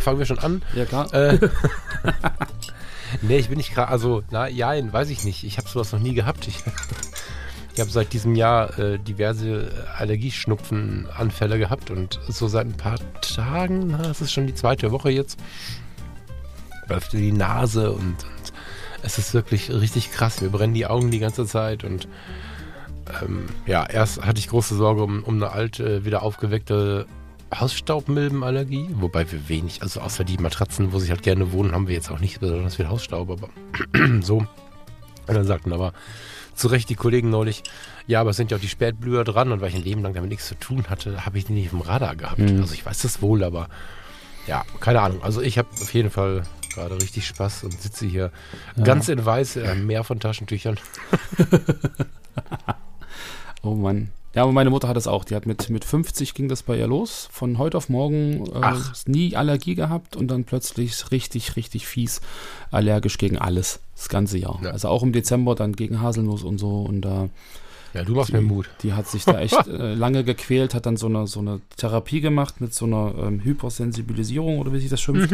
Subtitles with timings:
[0.00, 0.62] Fangen wir schon an?
[0.74, 1.12] Ja, klar.
[1.12, 1.38] Äh,
[3.22, 5.44] nee, ich bin nicht gerade, also, na, ja, weiß ich nicht.
[5.44, 6.48] Ich habe sowas noch nie gehabt.
[6.48, 6.62] Ich,
[7.74, 13.88] ich habe seit diesem Jahr äh, diverse Allergieschnupfenanfälle gehabt und so seit ein paar Tagen,
[13.88, 15.38] na, das ist schon die zweite Woche jetzt,
[16.88, 18.52] läuft die Nase und, und
[19.02, 20.40] es ist wirklich richtig krass.
[20.40, 22.08] Mir brennen die Augen die ganze Zeit und
[23.22, 27.06] ähm, ja, erst hatte ich große Sorge um, um eine alte, wieder aufgeweckte
[27.60, 31.94] Hausstaubmilbenallergie, wobei wir wenig, also außer die Matratzen, wo sie halt gerne wohnen, haben wir
[31.94, 33.48] jetzt auch nicht besonders viel Hausstaub, aber
[34.22, 34.38] so.
[35.26, 35.92] Und dann sagten aber
[36.54, 37.62] zu Recht die Kollegen neulich,
[38.06, 40.14] ja, aber es sind ja auch die Spätblüher dran und weil ich ein Leben lang
[40.14, 42.38] damit nichts zu tun hatte, habe ich die nicht im Radar gehabt.
[42.38, 42.60] Mhm.
[42.60, 43.68] Also ich weiß das wohl, aber
[44.46, 45.22] ja, keine Ahnung.
[45.22, 46.42] Also ich habe auf jeden Fall
[46.74, 48.30] gerade richtig Spaß und sitze hier
[48.76, 48.84] Ja.
[48.84, 50.78] ganz in weiß, äh, Meer von Taschentüchern.
[53.62, 54.10] Oh Mann.
[54.34, 55.24] Ja, aber meine Mutter hat das auch.
[55.24, 57.28] Die hat mit, mit 50 ging das bei ihr los.
[57.30, 58.74] Von heute auf morgen äh,
[59.06, 62.20] nie Allergie gehabt und dann plötzlich richtig, richtig fies
[62.72, 63.80] allergisch gegen alles.
[63.94, 64.60] Das ganze Jahr.
[64.62, 64.70] Ja.
[64.70, 66.82] Also auch im Dezember dann gegen Haselnuss und so.
[66.82, 67.28] Und da
[67.92, 68.68] Ja, du machst mir Mut.
[68.82, 72.20] Die hat sich da echt äh, lange gequält, hat dann so eine, so eine Therapie
[72.20, 75.32] gemacht mit so einer ähm, Hypersensibilisierung oder wie sich das schimpft.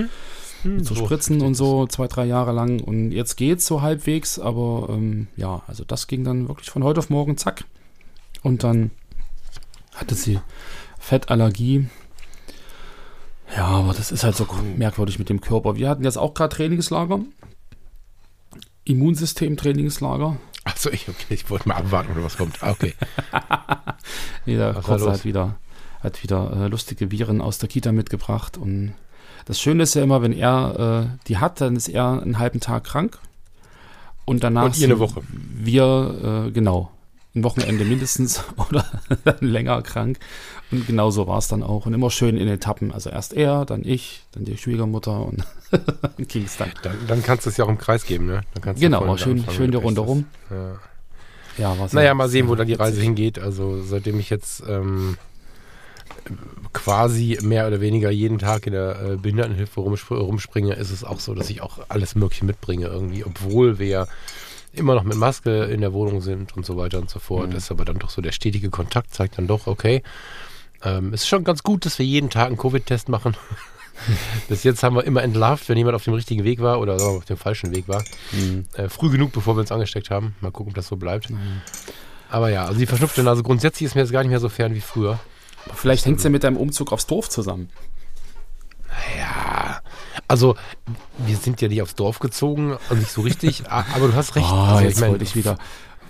[0.62, 2.80] Mit so So Spritzen und so, zwei, drei Jahre lang.
[2.80, 6.98] Und jetzt geht's so halbwegs, aber ähm, ja, also das ging dann wirklich von heute
[6.98, 7.64] auf morgen, zack.
[8.42, 8.90] Und dann
[9.94, 10.40] hatte sie
[10.98, 11.88] Fettallergie.
[13.56, 15.76] Ja, aber das ist halt so merkwürdig mit dem Körper.
[15.76, 17.20] Wir hatten jetzt auch gerade Trainingslager.
[18.84, 20.36] Immunsystem-Trainingslager.
[20.64, 22.62] Achso, ich, okay, ich wollte mal abwarten, was kommt.
[22.62, 22.94] Ah, Okay.
[24.46, 25.56] Jeder Was Kurze hat wieder,
[26.02, 28.56] hat wieder äh, lustige Viren aus der Kita mitgebracht.
[28.56, 28.94] Und
[29.46, 32.60] das Schöne ist ja immer, wenn er äh, die hat, dann ist er einen halben
[32.60, 33.18] Tag krank.
[34.24, 35.22] Und danach Und ihr eine Woche.
[35.28, 36.90] Wir, äh, genau,
[37.34, 38.84] ein Wochenende mindestens oder
[39.40, 40.18] länger krank.
[40.70, 41.86] Und genau so war es dann auch.
[41.86, 42.92] Und immer schön in Etappen.
[42.92, 45.44] Also erst er, dann ich, dann die Schwiegermutter und
[46.28, 46.72] ging es dann.
[46.82, 48.42] Dann, dann kannst du es ja auch im Kreis geben, ne?
[48.54, 50.26] Dann kannst du Genau, schön, schön die Runde rum.
[50.50, 50.78] Ja.
[51.58, 53.38] Ja, Naja, ja mal sehen, wo dann die Reise hingeht.
[53.38, 55.18] Also seitdem ich jetzt ähm,
[56.72, 61.20] quasi mehr oder weniger jeden Tag in der äh, Behindertenhilfe rumsp rumspringe, ist es auch
[61.20, 64.06] so, dass ich auch alles Mögliche mitbringe irgendwie, obwohl wir
[64.72, 67.50] immer noch mit Maske in der Wohnung sind und so weiter und so fort.
[67.50, 67.56] Mhm.
[67.56, 70.02] Ist aber dann doch so der stetige Kontakt zeigt dann doch, okay,
[70.82, 73.36] ähm, ist schon ganz gut, dass wir jeden Tag einen Covid-Test machen.
[74.48, 77.24] Bis jetzt haben wir immer entlarvt, wenn jemand auf dem richtigen Weg war oder auf
[77.26, 78.02] dem falschen Weg war.
[78.32, 78.64] Mhm.
[78.74, 80.34] Äh, früh genug, bevor wir uns angesteckt haben.
[80.40, 81.30] Mal gucken, ob das so bleibt.
[81.30, 81.60] Mhm.
[82.30, 84.74] Aber ja, also die verschnupfte Nase grundsätzlich ist mir jetzt gar nicht mehr so fern
[84.74, 85.18] wie früher.
[85.74, 87.68] Vielleicht hängt es ja mit deinem Umzug aufs Dorf zusammen.
[89.18, 89.80] Ja,
[90.28, 90.56] also
[91.18, 94.46] wir sind ja nicht aufs Dorf gezogen und nicht so richtig, aber du hast recht.
[94.46, 95.58] Ah, also, jetzt wollte ich wieder.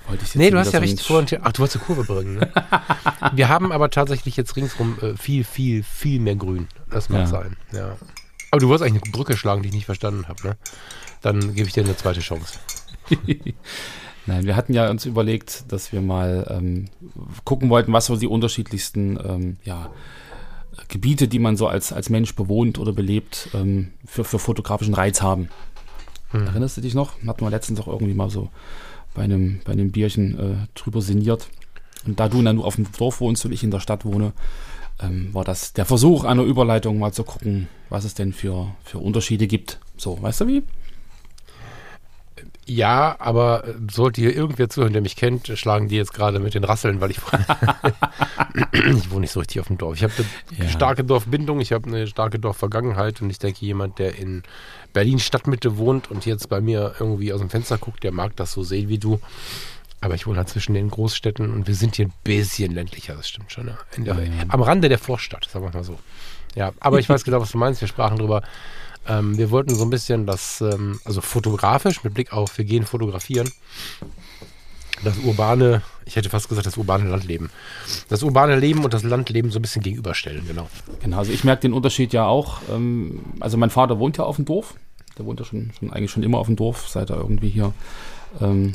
[0.09, 1.19] Wollte ich Nee, du hast ja so recht vor.
[1.19, 2.37] und- Ach, du wolltest eine Kurve bringen.
[2.37, 2.53] Ne?
[3.33, 6.66] wir haben aber tatsächlich jetzt ringsrum äh, viel, viel, viel mehr Grün.
[6.91, 7.27] Das mag Ja.
[7.27, 7.56] sein.
[7.72, 7.97] Ja.
[8.50, 10.49] Aber du wolltest eigentlich eine Brücke schlagen, die ich nicht verstanden habe.
[10.49, 10.56] Ne?
[11.22, 12.59] Dann gebe ich dir eine zweite Chance.
[14.27, 16.88] Nein, wir hatten ja uns überlegt, dass wir mal ähm,
[17.44, 19.91] gucken wollten, was so die unterschiedlichsten ähm, ja,
[20.89, 25.23] Gebiete, die man so als, als Mensch bewohnt oder belebt, ähm, für, für fotografischen Reiz
[25.23, 25.49] haben.
[26.31, 26.47] Hm.
[26.47, 27.15] Erinnerst du dich noch?
[27.27, 28.51] Hatten wir letztens auch irgendwie mal so
[29.15, 31.49] bei einem, bei einem Bierchen äh, drüber sinniert.
[32.07, 34.33] Und da du dann nur auf dem Dorf wohnst und ich in der Stadt wohne,
[35.01, 38.99] ähm, war das der Versuch einer Überleitung, mal zu gucken, was es denn für, für
[38.99, 39.81] Unterschiede gibt.
[39.97, 40.62] So, weißt du wie?
[42.72, 46.55] Ja, aber äh, sollte hier irgendwer zuhören, der mich kennt, schlagen die jetzt gerade mit
[46.55, 47.19] den Rasseln, weil ich,
[48.72, 49.96] ich wohne nicht so richtig auf dem Dorf.
[49.96, 50.12] Ich habe
[50.56, 50.70] eine Ja.
[50.70, 54.43] starke Dorfbindung, ich habe eine starke Dorfvergangenheit und ich denke, jemand, der in
[54.93, 58.52] Berlin Stadtmitte wohnt und jetzt bei mir irgendwie aus dem Fenster guckt, der mag das
[58.52, 59.20] so sehen wie du.
[60.00, 63.28] Aber ich wohne halt zwischen den Großstädten und wir sind hier ein bisschen ländlicher, das
[63.28, 63.70] stimmt schon.
[63.96, 64.31] In der, ja.
[64.49, 65.99] Am Rande der Vorstadt, sagen wir mal so.
[66.55, 67.81] Ja, aber ich weiß genau, was du meinst.
[67.81, 68.43] Wir sprachen drüber.
[69.11, 72.85] Ähm, wir wollten so ein bisschen das, ähm, also fotografisch, mit Blick auf, wir gehen
[72.85, 73.51] fotografieren,
[75.03, 77.51] das urbane, ich hätte fast gesagt, das urbane Landleben.
[78.09, 80.69] Das urbane Leben und das Landleben so ein bisschen gegenüberstellen, genau.
[81.01, 82.61] Genau, also ich merke den Unterschied ja auch.
[82.71, 84.75] Ähm, also mein Vater wohnt ja auf dem Dorf.
[85.19, 87.73] Der wohnt ja schon, schon eigentlich schon immer auf dem Dorf, seit er irgendwie hier
[88.41, 88.75] ähm,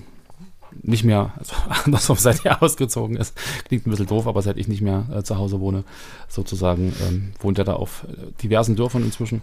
[0.82, 1.54] nicht mehr, also
[1.86, 3.38] andersrum, seit er ausgezogen ist.
[3.68, 5.84] Klingt ein bisschen doof, aber seit ich nicht mehr äh, zu Hause wohne,
[6.28, 9.42] sozusagen, ähm, wohnt er da auf äh, diversen Dörfern inzwischen.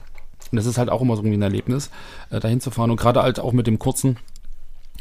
[0.51, 1.91] Und das ist halt auch immer so irgendwie ein Erlebnis,
[2.31, 2.91] äh, dahin zu fahren.
[2.91, 4.19] Und gerade halt auch mit dem kurzen,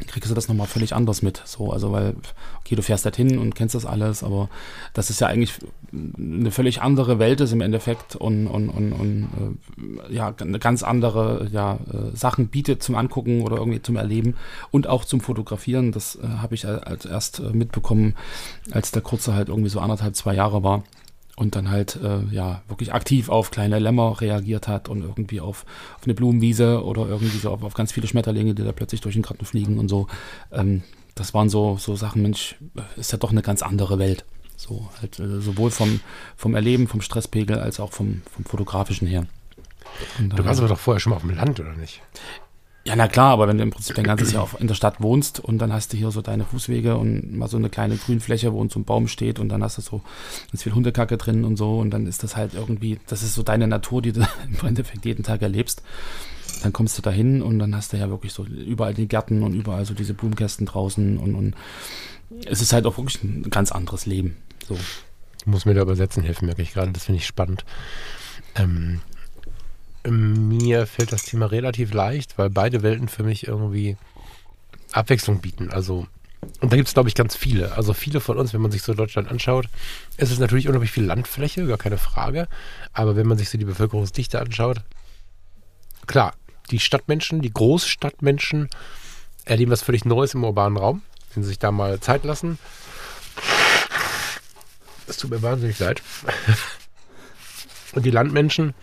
[0.06, 1.42] kriegst du das nochmal völlig anders mit.
[1.44, 2.14] So, also weil,
[2.60, 4.48] okay, du fährst dorthin und kennst das alles, aber
[4.94, 5.52] das ist ja eigentlich
[5.92, 9.28] eine völlig andere Welt ist im Endeffekt und, und, und, und
[10.08, 14.36] äh, ja, eine ganz andere ja, äh, Sachen bietet zum Angucken oder irgendwie zum Erleben
[14.70, 15.92] und auch zum Fotografieren.
[15.92, 18.14] Das äh, habe ich als erst äh, mitbekommen,
[18.70, 20.82] als der Kurze halt irgendwie so anderthalb, zwei Jahre war
[21.36, 25.64] und dann halt äh, ja wirklich aktiv auf kleine Lämmer reagiert hat und irgendwie auf,
[25.96, 29.14] auf eine Blumenwiese oder irgendwie so auf, auf ganz viele Schmetterlinge, die da plötzlich durch
[29.14, 30.08] den Garten fliegen und so.
[30.50, 30.82] Ähm,
[31.14, 32.56] das waren so, so Sachen, Mensch,
[32.96, 34.24] ist ja doch eine ganz andere Welt.
[34.56, 36.00] So, halt, äh, sowohl vom,
[36.36, 39.26] vom Erleben, vom Stresspegel, als auch vom, vom Fotografischen her.
[40.18, 42.00] du warst aber doch vorher schon mal auf dem Land, oder nicht?
[42.84, 45.38] Ja, na klar, aber wenn du im Prinzip dein ganzes Jahr in der Stadt wohnst
[45.38, 48.60] und dann hast du hier so deine Fußwege und mal so eine kleine Grünfläche, wo
[48.60, 50.00] uns so ein Baum steht und dann hast du so
[50.50, 53.44] ganz viel Hundekacke drin und so und dann ist das halt irgendwie, das ist so
[53.44, 54.20] deine Natur, die du
[54.60, 55.82] im Endeffekt jeden Tag erlebst.
[56.64, 59.44] Dann kommst du da hin und dann hast du ja wirklich so überall die Gärten
[59.44, 61.54] und überall so diese Blumenkästen draußen und, und
[62.46, 64.36] es ist halt auch wirklich ein ganz anderes Leben.
[64.68, 64.76] So.
[65.44, 67.64] Muss mir da übersetzen helfen, merke ich gerade, das finde ich spannend.
[68.54, 69.00] Ähm,
[70.08, 73.96] mir fällt das Thema relativ leicht, weil beide Welten für mich irgendwie
[74.92, 75.70] Abwechslung bieten.
[75.70, 76.06] Also,
[76.60, 77.72] und da gibt es, glaube ich, ganz viele.
[77.72, 79.68] Also viele von uns, wenn man sich so Deutschland anschaut,
[80.16, 82.48] ist es natürlich unglaublich viel Landfläche, gar keine Frage.
[82.92, 84.82] Aber wenn man sich so die Bevölkerungsdichte anschaut,
[86.06, 86.34] klar,
[86.70, 88.68] die Stadtmenschen, die Großstadtmenschen
[89.44, 91.02] erleben was völlig Neues im urbanen Raum,
[91.34, 92.58] wenn sie sich da mal Zeit lassen.
[95.06, 96.02] Es tut mir wahnsinnig leid.
[97.92, 98.74] Und die Landmenschen,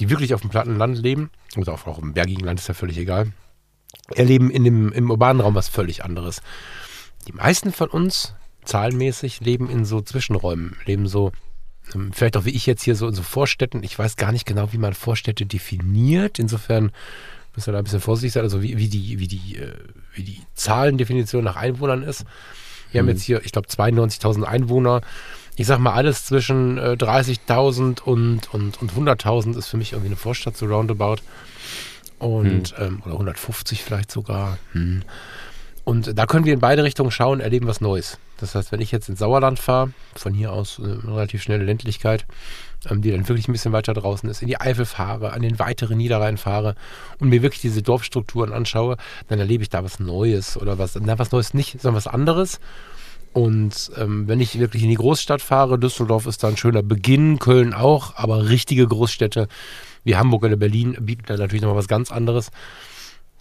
[0.00, 2.74] die wirklich auf dem platten Land leben, oder auch, auch im bergigen Land ist ja
[2.74, 3.32] völlig egal,
[4.14, 6.42] erleben in dem, im urbanen Raum was völlig anderes.
[7.26, 11.32] Die meisten von uns, zahlenmäßig, leben in so Zwischenräumen, leben so,
[11.94, 13.82] ähm, vielleicht auch wie ich jetzt hier so in so Vorstädten.
[13.82, 16.38] Ich weiß gar nicht genau, wie man Vorstädte definiert.
[16.38, 16.90] Insofern
[17.54, 19.74] müssen wir da ein bisschen vorsichtig sein, also wie, wie, die, wie, die, äh,
[20.14, 22.24] wie die Zahlendefinition nach Einwohnern ist.
[22.90, 23.06] Wir mhm.
[23.06, 25.00] haben jetzt hier, ich glaube, 92.000 Einwohner
[25.56, 30.08] ich sag mal, alles zwischen äh, 30.000 und, und, und 100.000 ist für mich irgendwie
[30.08, 31.16] eine Vorstadt, so roundabout.
[32.18, 32.86] Und, hm.
[32.86, 34.58] ähm, oder 150 vielleicht sogar.
[34.72, 35.02] Hm.
[35.84, 38.18] Und da können wir in beide Richtungen schauen, erleben was Neues.
[38.38, 42.26] Das heißt, wenn ich jetzt ins Sauerland fahre, von hier aus äh, relativ schnelle Ländlichkeit,
[42.90, 45.58] ähm, die dann wirklich ein bisschen weiter draußen ist, in die Eifel fahre, an den
[45.58, 46.74] weiteren Niederrhein fahre
[47.18, 48.96] und mir wirklich diese Dorfstrukturen anschaue,
[49.28, 52.60] dann erlebe ich da was Neues oder was, na, was Neues nicht, sondern was anderes.
[53.34, 57.40] Und ähm, wenn ich wirklich in die Großstadt fahre, Düsseldorf ist da ein schöner Beginn,
[57.40, 59.48] Köln auch, aber richtige Großstädte
[60.04, 62.52] wie Hamburg oder Berlin bieten da natürlich nochmal was ganz anderes.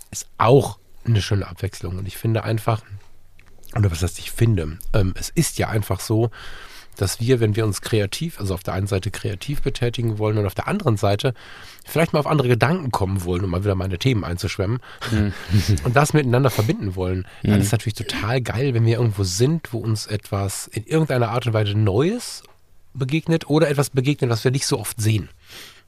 [0.09, 1.99] Ist auch eine schöne Abwechslung.
[1.99, 2.81] Und ich finde einfach,
[3.75, 6.31] oder was heißt ich finde, ähm, es ist ja einfach so,
[6.95, 10.45] dass wir, wenn wir uns kreativ, also auf der einen Seite kreativ betätigen wollen und
[10.45, 11.33] auf der anderen Seite
[11.85, 14.79] vielleicht mal auf andere Gedanken kommen wollen, um mal wieder meine Themen einzuschwemmen
[15.11, 15.33] mhm.
[15.83, 17.61] und das miteinander verbinden wollen, dann mhm.
[17.61, 21.53] ist natürlich total geil, wenn wir irgendwo sind, wo uns etwas in irgendeiner Art und
[21.53, 22.43] Weise Neues
[22.93, 25.29] begegnet oder etwas begegnet, was wir nicht so oft sehen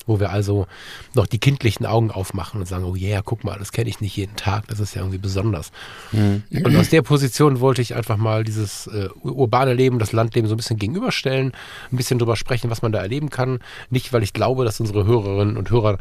[0.05, 0.67] wo wir also
[1.13, 4.15] noch die kindlichen Augen aufmachen und sagen, oh yeah, guck mal, das kenne ich nicht
[4.15, 5.71] jeden Tag, das ist ja irgendwie besonders.
[6.11, 6.43] Mhm.
[6.51, 10.55] Und aus der Position wollte ich einfach mal dieses äh, urbane Leben, das Landleben so
[10.55, 11.53] ein bisschen gegenüberstellen,
[11.91, 13.59] ein bisschen drüber sprechen, was man da erleben kann.
[13.89, 15.97] Nicht, weil ich glaube, dass unsere Hörerinnen und Hörer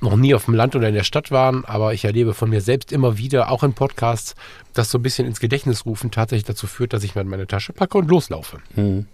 [0.00, 2.60] noch nie auf dem Land oder in der Stadt waren, aber ich erlebe von mir
[2.60, 4.34] selbst immer wieder, auch in Podcasts,
[4.72, 7.72] dass so ein bisschen ins Gedächtnis rufen tatsächlich dazu führt, dass ich in meine Tasche
[7.72, 8.58] packe und loslaufe.
[8.76, 9.06] Mhm.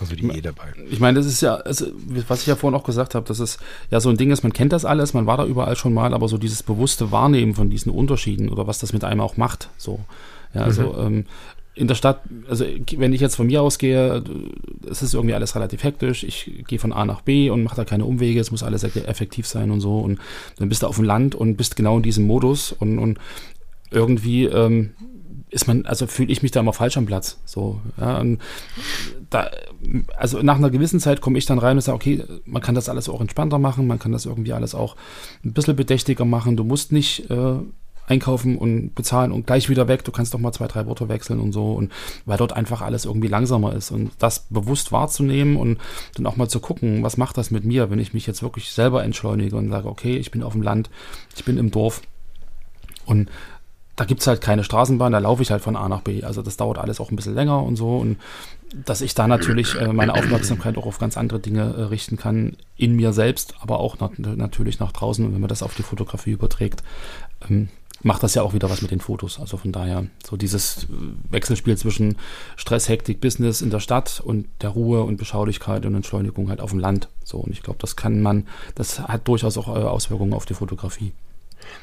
[0.00, 0.72] Also die Idee dabei.
[0.90, 1.86] Ich meine, das ist ja, also,
[2.28, 3.58] was ich ja vorhin auch gesagt habe, dass es
[3.90, 6.14] ja so ein Ding ist, man kennt das alles, man war da überall schon mal,
[6.14, 9.68] aber so dieses bewusste Wahrnehmen von diesen Unterschieden oder was das mit einem auch macht,
[9.76, 10.00] so.
[10.54, 10.98] Ja, also mhm.
[10.98, 11.24] ähm,
[11.74, 14.22] in der Stadt, also wenn ich jetzt von mir ausgehe,
[14.88, 16.22] es ist irgendwie alles relativ hektisch.
[16.22, 18.40] Ich gehe von A nach B und mache da keine Umwege.
[18.40, 19.98] Es muss alles effektiv sein und so.
[19.98, 20.18] Und
[20.58, 23.18] dann bist du auf dem Land und bist genau in diesem Modus und, und
[23.90, 24.90] irgendwie ähm,
[25.52, 27.38] ist man, also fühle ich mich da immer falsch am Platz.
[27.44, 28.24] So, ja,
[29.30, 29.50] da,
[30.16, 32.88] also nach einer gewissen Zeit komme ich dann rein und sage, okay, man kann das
[32.88, 34.96] alles auch entspannter machen, man kann das irgendwie alles auch
[35.44, 36.56] ein bisschen bedächtiger machen.
[36.56, 37.56] Du musst nicht äh,
[38.06, 40.04] einkaufen und bezahlen und gleich wieder weg.
[40.04, 41.72] Du kannst doch mal zwei, drei Worte wechseln und so.
[41.72, 41.92] Und
[42.24, 43.90] weil dort einfach alles irgendwie langsamer ist.
[43.90, 45.78] Und das bewusst wahrzunehmen und
[46.14, 48.72] dann auch mal zu gucken, was macht das mit mir, wenn ich mich jetzt wirklich
[48.72, 50.90] selber entschleunige und sage, okay, ich bin auf dem Land,
[51.36, 52.02] ich bin im Dorf.
[53.04, 53.28] Und
[54.02, 56.24] da gibt es halt keine Straßenbahn, da laufe ich halt von A nach B.
[56.24, 57.98] Also das dauert alles auch ein bisschen länger und so.
[57.98, 58.16] Und
[58.74, 62.56] dass ich da natürlich äh, meine Aufmerksamkeit auch auf ganz andere Dinge äh, richten kann,
[62.76, 65.24] in mir selbst, aber auch nat natürlich nach draußen.
[65.24, 66.82] Und wenn man das auf die Fotografie überträgt,
[67.48, 67.68] ähm,
[68.02, 69.38] macht das ja auch wieder was mit den Fotos.
[69.38, 70.88] Also von daher, so dieses
[71.30, 72.16] Wechselspiel zwischen
[72.56, 76.70] Stress, Hektik, Business in der Stadt und der Ruhe und Beschaulichkeit und Entschleunigung halt auf
[76.70, 77.08] dem Land.
[77.22, 80.54] So, und ich glaube, das kann man, das hat durchaus auch äh, Auswirkungen auf die
[80.54, 81.12] Fotografie.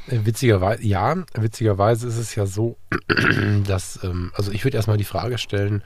[0.08, 2.78] Witzigerweise, ja, witzigerweise ist es ja so,
[3.68, 5.84] dass, ähm, also ich würde erstmal die Frage stellen,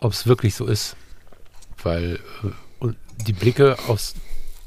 [0.00, 0.96] ob es wirklich so ist.
[1.82, 2.88] Weil äh,
[3.26, 4.14] die Blicke aufs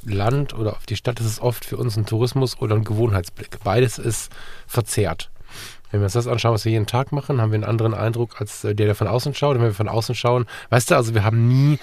[0.04, 3.60] Land oder auf die Stadt, das ist oft für uns ein Tourismus oder ein Gewohnheitsblick.
[3.64, 4.32] Beides ist
[4.68, 5.32] verzerrt.
[5.92, 8.42] Wenn wir uns das anschauen, was wir jeden Tag machen, haben wir einen anderen Eindruck
[8.42, 9.56] als der, der von außen schaut.
[9.56, 11.78] Und wenn wir von außen schauen, weißt du, also wir haben nie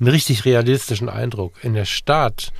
[0.00, 1.54] einen richtig realistischen Eindruck.
[1.62, 2.52] In der Stadt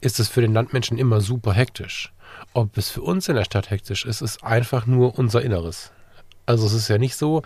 [0.00, 2.12] ist es für den Landmenschen immer super hektisch.
[2.54, 5.90] Ob es für uns in der Stadt hektisch ist, ist einfach nur unser Inneres.
[6.46, 7.42] Also es ist ja nicht so,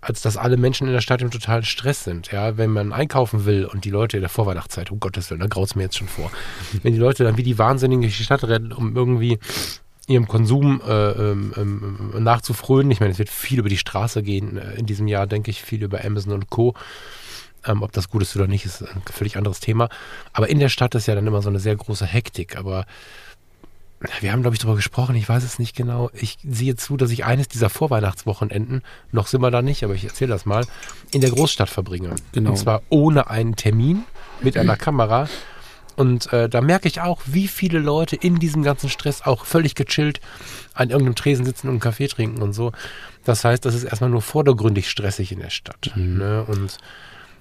[0.00, 2.32] als dass alle Menschen in der Stadt im totalen Stress sind.
[2.32, 5.46] Ja, wenn man einkaufen will und die Leute in der Vorweihnachtszeit, um Gottes Willen, da
[5.46, 6.30] graut es mir jetzt schon vor.
[6.82, 9.38] Wenn die Leute dann wie die Wahnsinnigen durch die Stadt rennen, um irgendwie
[10.06, 12.90] ihrem Konsum äh, ähm, ähm, nachzufrönen.
[12.90, 15.62] Ich meine, es wird viel über die Straße gehen äh, in diesem Jahr, denke ich,
[15.62, 16.74] viel über Amazon und Co.
[17.64, 19.88] Ähm, ob das gut ist oder nicht, ist ein völlig anderes Thema.
[20.32, 22.56] Aber in der Stadt ist ja dann immer so eine sehr große Hektik.
[22.56, 22.86] Aber
[24.20, 26.10] wir haben, glaube ich, darüber gesprochen, ich weiß es nicht genau.
[26.14, 30.04] Ich sehe zu, dass ich eines dieser Vorweihnachtswochenenden, noch sind wir da nicht, aber ich
[30.04, 30.66] erzähle das mal,
[31.12, 32.16] in der Großstadt verbringe.
[32.32, 32.50] Genau.
[32.50, 34.04] Und zwar ohne einen Termin,
[34.42, 35.28] mit einer Kamera.
[35.96, 39.74] Und äh, da merke ich auch, wie viele Leute in diesem ganzen Stress auch völlig
[39.74, 40.20] gechillt
[40.72, 42.72] an irgendeinem Tresen sitzen und einen Kaffee trinken und so.
[43.24, 45.92] Das heißt, das ist erstmal nur vordergründig stressig in der Stadt.
[45.94, 46.18] Mhm.
[46.18, 46.44] Ne?
[46.44, 46.78] Und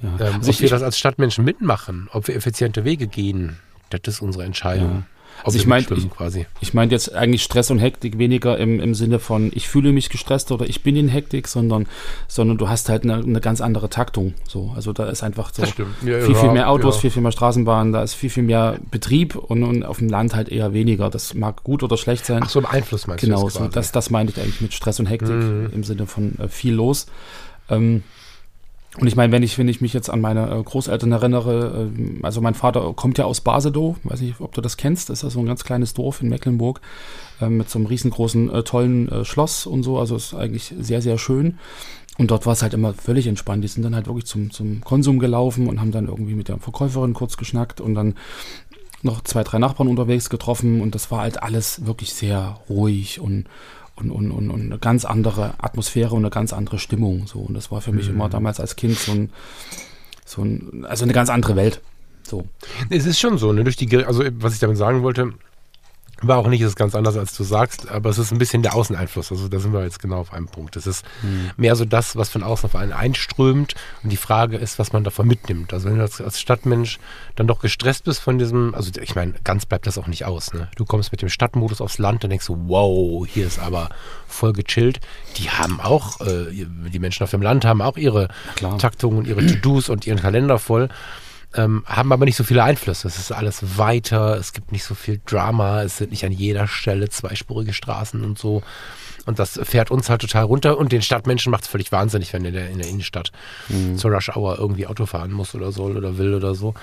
[0.02, 0.10] ja.
[0.10, 3.60] ähm, also ob wir das als Stadtmenschen mitmachen, ob wir effiziente Wege gehen,
[3.92, 4.92] das ist unsere Entscheidung.
[4.92, 5.19] Ja.
[5.44, 6.46] Also ich meine ich, quasi.
[6.60, 10.10] Ich meine jetzt eigentlich Stress und Hektik weniger im, im Sinne von ich fühle mich
[10.10, 11.88] gestresst oder ich bin in Hektik, sondern,
[12.28, 14.34] sondern du hast halt eine, eine ganz andere Taktung.
[14.48, 17.02] So, also da ist einfach so ja, viel, viel mehr Autos, ja.
[17.02, 20.36] viel, viel mehr Straßenbahnen, da ist viel, viel mehr Betrieb und, und auf dem Land
[20.36, 21.10] halt eher weniger.
[21.10, 22.42] Das mag gut oder schlecht sein.
[22.44, 23.54] Ach so, im Einfluss meinst genau, du das?
[23.56, 25.70] Genau, so, das, das meine ich eigentlich mit Stress und Hektik mhm.
[25.74, 27.08] im Sinne von äh, viel los.
[27.70, 28.04] Ähm,
[29.00, 32.24] und ich meine, wenn ich, wenn ich mich jetzt an meine äh, Großeltern erinnere, äh,
[32.24, 35.24] also mein Vater kommt ja aus Basedow, weiß nicht, ob du das kennst, das ist
[35.24, 36.82] ja so ein ganz kleines Dorf in Mecklenburg
[37.42, 41.58] äh, mit so einem riesengroßen, tollen Schloss und so, also ist eigentlich sehr, sehr schön.
[42.18, 43.64] Und dort war es halt immer völlig entspannt.
[43.64, 46.58] Die sind dann halt wirklich zum, zum Konsum gelaufen und haben dann irgendwie mit der
[46.58, 48.16] Verkäuferin kurz geschnackt und dann
[49.04, 53.46] noch zwei, drei Nachbarn unterwegs getroffen und das war halt alles wirklich sehr ruhig und,
[54.00, 57.28] und, und, und, und, eine ganz andere Atmosphäre und eine ganz andere Stimmung.
[57.28, 57.40] So.
[57.40, 58.16] Und das war für mich mhm.
[58.16, 59.30] immer damals als Kind so ein,
[60.26, 61.82] so ein, also eine ganz andere Welt.
[62.24, 62.48] So.
[62.90, 63.64] Es ist schon so, ne?
[63.64, 65.34] Durch die, also was ich damit sagen wollte,
[66.28, 68.76] war auch nicht, ist ganz anders, als du sagst, aber es ist ein bisschen der
[68.76, 69.32] Außeneinfluss.
[69.32, 70.76] Also da sind wir jetzt genau auf einem Punkt.
[70.76, 71.52] Es ist hm.
[71.58, 75.04] mehr so das, was von außen auf einen einströmt und die Frage ist, was man
[75.04, 75.74] davon mitnimmt.
[75.74, 77.00] Also wenn du als, als Stadtmensch
[77.36, 80.54] dann doch gestresst bist von diesem, also ich meine, ganz bleibt das auch nicht aus.
[80.54, 80.68] Ne?
[80.76, 83.90] Du kommst mit dem Stadtmodus aufs Land und denkst so, wow, hier ist aber
[84.28, 85.00] voll gechillt.
[85.38, 88.78] Die haben auch, äh, die Menschen auf dem Land haben auch ihre Klar.
[88.78, 90.90] Taktungen und ihre To-Dos und ihren Kalender voll
[91.56, 93.08] ähm, haben aber nicht so viele Einflüsse.
[93.08, 96.68] Es ist alles weiter, es gibt nicht so viel Drama, es sind nicht an jeder
[96.68, 98.62] Stelle zweispurige Straßen und so.
[99.26, 102.44] Und das fährt uns halt total runter und den Stadtmenschen macht es völlig wahnsinnig, wenn
[102.46, 103.32] er in der, in der Innenstadt
[103.68, 103.98] mhm.
[103.98, 106.74] zur Rush Hour irgendwie Auto fahren muss oder soll oder will oder so.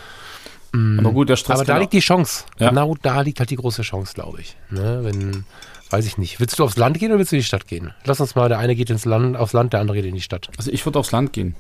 [0.73, 0.99] Mhm.
[1.00, 1.56] Aber gut, der Stress.
[1.56, 2.44] Aber da liegt die Chance.
[2.58, 2.68] Ja.
[2.68, 4.56] Genau da liegt halt die große Chance, glaube ich.
[4.70, 5.00] Ne?
[5.02, 5.44] Wenn,
[5.90, 6.40] weiß ich nicht.
[6.40, 7.92] Willst du aufs Land gehen oder willst du in die Stadt gehen?
[8.04, 10.23] Lass uns mal, der eine geht ins Land, aufs Land, der andere geht in die
[10.23, 10.50] Stadt.
[10.56, 11.54] Also ich würde aufs Land gehen.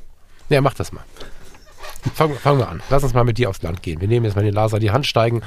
[0.48, 1.04] Ja, mach das mal.
[2.14, 2.82] Fangen, fangen wir an.
[2.90, 4.00] Lass uns mal mit dir aufs Land gehen.
[4.00, 5.42] Wir nehmen jetzt mal den Laser die Hand, steigen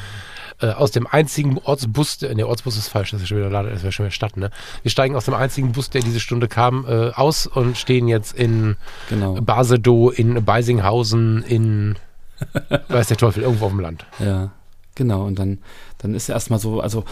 [0.62, 3.94] äh, aus dem einzigen Ortsbus, der Ortsbus ist falsch, das ist schon wieder, das ist
[3.94, 4.52] schon wieder Stadt, ne?
[4.82, 8.34] Wir steigen aus dem einzigen Bus, der diese Stunde kam, äh, aus und stehen jetzt
[8.38, 8.76] in
[9.08, 9.36] genau.
[9.36, 11.96] Basedow, in Beisinghausen, in
[12.90, 14.06] weiß der Teufel, irgendwo auf dem Land.
[14.20, 14.52] Ja,
[14.96, 15.26] genau.
[15.26, 15.60] Und dann,
[16.00, 17.06] dann ist erstmal so, also,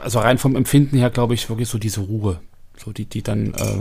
[0.00, 2.40] also rein vom Empfinden her, glaube ich, wirklich so diese Ruhe.
[2.76, 3.78] So die, die dann äh,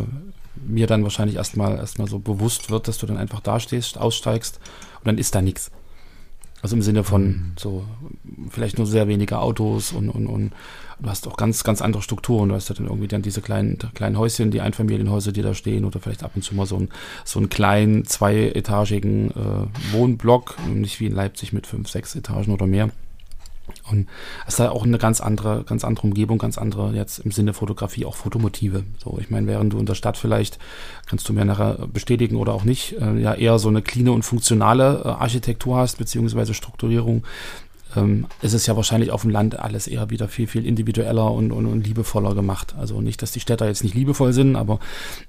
[0.67, 4.59] mir dann wahrscheinlich erstmal erstmal so bewusst wird, dass du dann einfach da stehst, aussteigst
[4.99, 5.71] und dann ist da nichts.
[6.61, 7.51] Also im Sinne von mhm.
[7.59, 7.83] so
[8.49, 10.51] vielleicht nur sehr wenige Autos und, und, und
[10.99, 12.49] du hast auch ganz, ganz andere Strukturen.
[12.49, 15.85] Du hast ja dann irgendwie dann diese kleinen, kleinen Häuschen, die Einfamilienhäuser, die da stehen
[15.85, 16.89] oder vielleicht ab und zu mal so, ein,
[17.23, 22.65] so einen kleinen, zweietagigen äh, Wohnblock, nicht wie in Leipzig mit fünf, sechs Etagen oder
[22.65, 22.89] mehr.
[23.89, 24.07] Und
[24.47, 27.53] es ist da auch eine ganz andere, ganz andere Umgebung, ganz andere jetzt im Sinne
[27.53, 28.83] Fotografie auch Fotomotive.
[29.03, 30.59] So, ich meine, während du in der Stadt vielleicht,
[31.05, 34.23] kannst du mir nachher bestätigen oder auch nicht, äh, ja eher so eine cleane und
[34.23, 37.23] funktionale äh, Architektur hast, beziehungsweise Strukturierung,
[37.95, 41.51] ähm, ist es ja wahrscheinlich auf dem Land alles eher wieder viel, viel individueller und,
[41.51, 42.75] und, und liebevoller gemacht.
[42.77, 44.79] Also nicht, dass die Städter jetzt nicht liebevoll sind, aber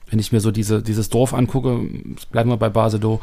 [0.09, 1.81] wenn ich mir so diese, dieses Dorf angucke,
[2.31, 3.21] bleiben wir bei Basedow,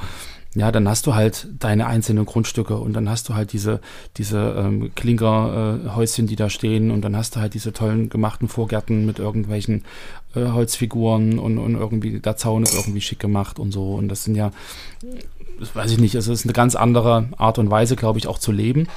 [0.55, 3.81] ja, dann hast du halt deine einzelnen Grundstücke und dann hast du halt diese,
[4.17, 8.48] diese ähm, Klinkerhäuschen, äh, die da stehen und dann hast du halt diese tollen gemachten
[8.48, 9.83] Vorgärten mit irgendwelchen
[10.36, 13.95] äh, Holzfiguren und, und irgendwie der Zaun ist irgendwie schick gemacht und so.
[13.95, 14.51] Und das sind ja,
[15.60, 18.38] das weiß ich nicht, es ist eine ganz andere Art und Weise, glaube ich, auch
[18.38, 18.88] zu leben.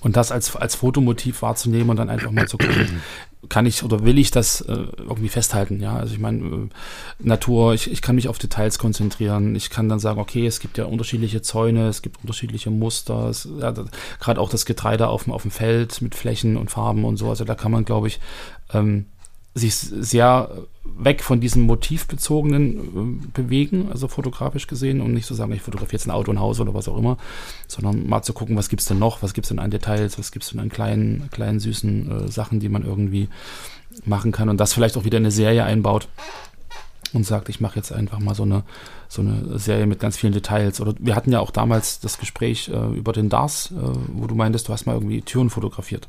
[0.00, 3.00] Und das als, als Fotomotiv wahrzunehmen und dann einfach mal zu gucken,
[3.48, 5.96] kann ich oder will ich das äh, irgendwie festhalten, ja.
[5.96, 6.68] Also ich meine, äh,
[7.18, 9.54] Natur, ich, ich kann mich auf Details konzentrieren.
[9.54, 13.74] Ich kann dann sagen, okay, es gibt ja unterschiedliche Zäune, es gibt unterschiedliche Muster, ja,
[14.20, 17.28] gerade auch das Getreide auf, auf dem Feld mit Flächen und Farben und so.
[17.28, 18.20] Also da kann man, glaube ich,
[18.72, 19.06] ähm,
[19.54, 20.50] sich sehr
[20.96, 25.62] weg von diesem motivbezogenen äh, bewegen, also fotografisch gesehen, und nicht zu so sagen, ich
[25.62, 27.16] fotografiere jetzt ein Auto, ein Haus oder was auch immer,
[27.68, 30.50] sondern mal zu gucken, was gibt's denn noch, was gibt's denn an Details, was gibt's
[30.50, 33.28] denn an kleinen, kleinen süßen äh, Sachen, die man irgendwie
[34.04, 36.08] machen kann und das vielleicht auch wieder in eine Serie einbaut
[37.12, 38.64] und sagt, ich mache jetzt einfach mal so eine,
[39.08, 40.80] so eine Serie mit ganz vielen Details.
[40.80, 43.76] Oder wir hatten ja auch damals das Gespräch äh, über den DARS, äh,
[44.08, 46.08] wo du meintest, du hast mal irgendwie Türen fotografiert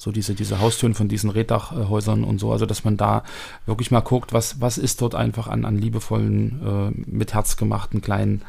[0.00, 3.22] so diese, diese Haustüren von diesen Reddachhäusern und so, also dass man da
[3.66, 8.00] wirklich mal guckt, was, was ist dort einfach an, an liebevollen, äh, mit Herz gemachten
[8.00, 8.40] kleinen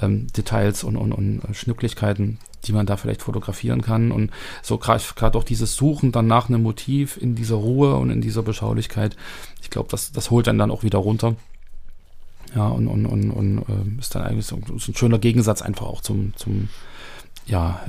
[0.00, 4.12] ähm, Details und, und, und Schnucklichkeiten, die man da vielleicht fotografieren kann.
[4.12, 4.30] Und
[4.62, 8.44] so gerade auch dieses Suchen dann nach einem Motiv in dieser Ruhe und in dieser
[8.44, 9.16] Beschaulichkeit,
[9.60, 11.34] ich glaube, das, das holt dann dann auch wieder runter.
[12.54, 15.86] Ja, und, und, und, und äh, ist dann eigentlich so, so ein schöner Gegensatz einfach
[15.86, 16.68] auch zum, zum
[17.46, 17.80] ja,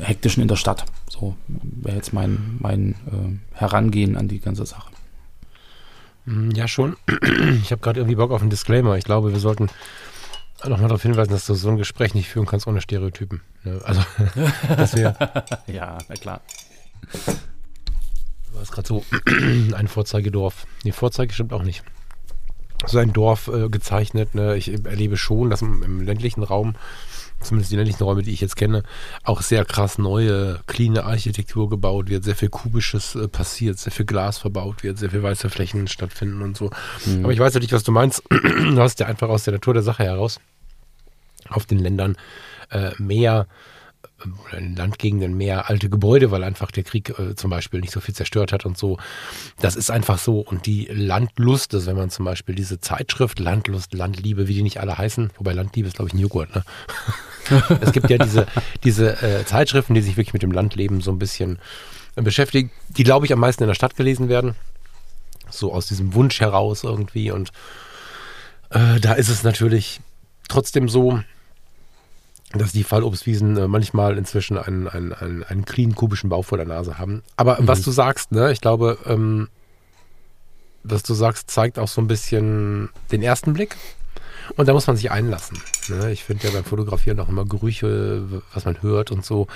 [0.00, 0.84] hektischen in der Stadt.
[1.08, 4.90] So wäre jetzt mein, mein äh, Herangehen an die ganze Sache.
[6.24, 6.96] Mm, ja, schon.
[7.62, 8.96] Ich habe gerade irgendwie Bock auf einen Disclaimer.
[8.96, 9.68] Ich glaube, wir sollten
[10.64, 13.40] nochmal darauf hinweisen, dass du so ein Gespräch nicht führen kannst ohne Stereotypen.
[13.64, 13.80] Ne?
[13.84, 14.02] Also,
[14.76, 15.16] dass wir.
[15.66, 16.40] ja, na klar.
[18.52, 19.04] War es gerade so
[19.74, 20.66] ein Vorzeigedorf.
[20.84, 21.82] Nee, Vorzeige stimmt auch nicht.
[22.86, 24.34] So ein Dorf äh, gezeichnet.
[24.34, 24.56] Ne?
[24.56, 26.74] Ich erlebe schon, dass im, im ländlichen Raum
[27.40, 28.82] zumindest die ländlichen Räume, die ich jetzt kenne,
[29.22, 34.06] auch sehr krass neue, cleane Architektur gebaut wird, sehr viel Kubisches äh, passiert, sehr viel
[34.06, 36.70] Glas verbaut wird, sehr viel weiße Flächen stattfinden und so.
[37.06, 37.24] Mhm.
[37.24, 38.22] Aber ich weiß nicht, was du meinst.
[38.30, 40.40] du hast ja einfach aus der Natur der Sache heraus
[41.48, 42.16] auf den Ländern
[42.70, 43.46] äh, mehr
[44.48, 48.00] oder in Landgegenden mehr alte Gebäude, weil einfach der Krieg äh, zum Beispiel nicht so
[48.00, 48.98] viel zerstört hat und so.
[49.60, 50.40] Das ist einfach so.
[50.40, 54.80] Und die Landlust, also wenn man zum Beispiel diese Zeitschrift Landlust, Landliebe, wie die nicht
[54.80, 56.64] alle heißen, wobei Landliebe ist, glaube ich, ein Joghurt, ne?
[57.80, 58.46] es gibt ja diese,
[58.84, 61.58] diese äh, Zeitschriften, die sich wirklich mit dem Landleben so ein bisschen
[62.16, 64.54] äh, beschäftigen, die, glaube ich, am meisten in der Stadt gelesen werden.
[65.50, 67.30] So aus diesem Wunsch heraus irgendwie.
[67.30, 67.52] Und
[68.70, 70.00] äh, da ist es natürlich
[70.48, 71.20] trotzdem so,
[72.54, 76.66] dass die Fallobstwiesen äh, manchmal inzwischen einen, einen, einen, einen clean kubischen Bau vor der
[76.66, 77.22] Nase haben.
[77.36, 77.68] Aber mhm.
[77.68, 79.48] was du sagst, ne, ich glaube, ähm,
[80.82, 83.76] was du sagst, zeigt auch so ein bisschen den ersten Blick.
[84.56, 85.58] Und da muss man sich einlassen.
[85.88, 86.10] Ne?
[86.10, 89.46] Ich finde ja beim Fotografieren auch immer Gerüche, was man hört und so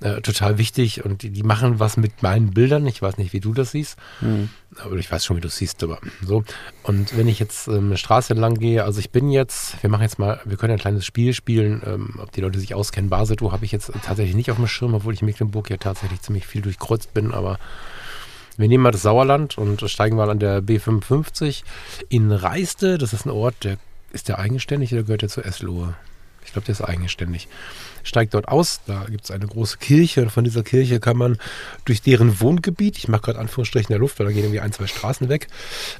[0.00, 2.86] äh, total wichtig und die, die, machen was mit meinen Bildern.
[2.86, 4.48] Ich weiß nicht, wie du das siehst, mhm.
[4.82, 6.44] aber ich weiß schon, wie du es siehst, aber so.
[6.82, 10.02] Und wenn ich jetzt ähm, eine Straße entlang gehe, also ich bin jetzt, wir machen
[10.02, 13.10] jetzt mal, wir können ein kleines Spiel spielen, ähm, ob die Leute sich auskennen.
[13.10, 16.22] Baseto habe ich jetzt tatsächlich nicht auf dem Schirm, obwohl ich in Mecklenburg ja tatsächlich
[16.22, 17.58] ziemlich viel durchkreuzt bin, aber
[18.56, 21.62] wir nehmen mal das Sauerland und steigen mal an der B55
[22.08, 22.98] in Reiste.
[22.98, 23.78] Das ist ein Ort, der
[24.12, 25.94] ist der eigenständig oder gehört der zu Eslohe?
[26.44, 27.48] Ich glaube, der ist eigenständig
[28.02, 28.80] steigt dort aus.
[28.86, 31.38] Da gibt es eine große Kirche und von dieser Kirche kann man
[31.84, 34.72] durch deren Wohngebiet, ich mache gerade Anführungsstrichen in der Luft, weil da gehen irgendwie ein,
[34.72, 35.48] zwei Straßen weg,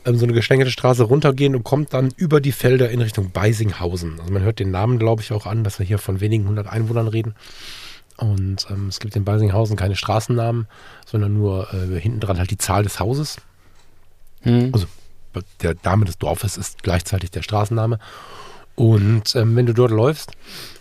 [0.05, 4.21] ähm, so eine geschlängelte Straße runtergehen und kommt dann über die Felder in Richtung Beisinghausen.
[4.21, 6.67] Also man hört den Namen, glaube ich, auch an, dass wir hier von wenigen hundert
[6.67, 7.35] Einwohnern reden.
[8.17, 10.67] Und ähm, es gibt in Beisinghausen keine Straßennamen,
[11.07, 13.39] sondern nur äh, hinten dran halt die Zahl des Hauses.
[14.43, 14.71] Hm.
[14.73, 14.87] Also
[15.63, 17.99] der Name des Dorfes ist gleichzeitig der Straßenname.
[18.81, 20.31] Und ähm, wenn du dort läufst,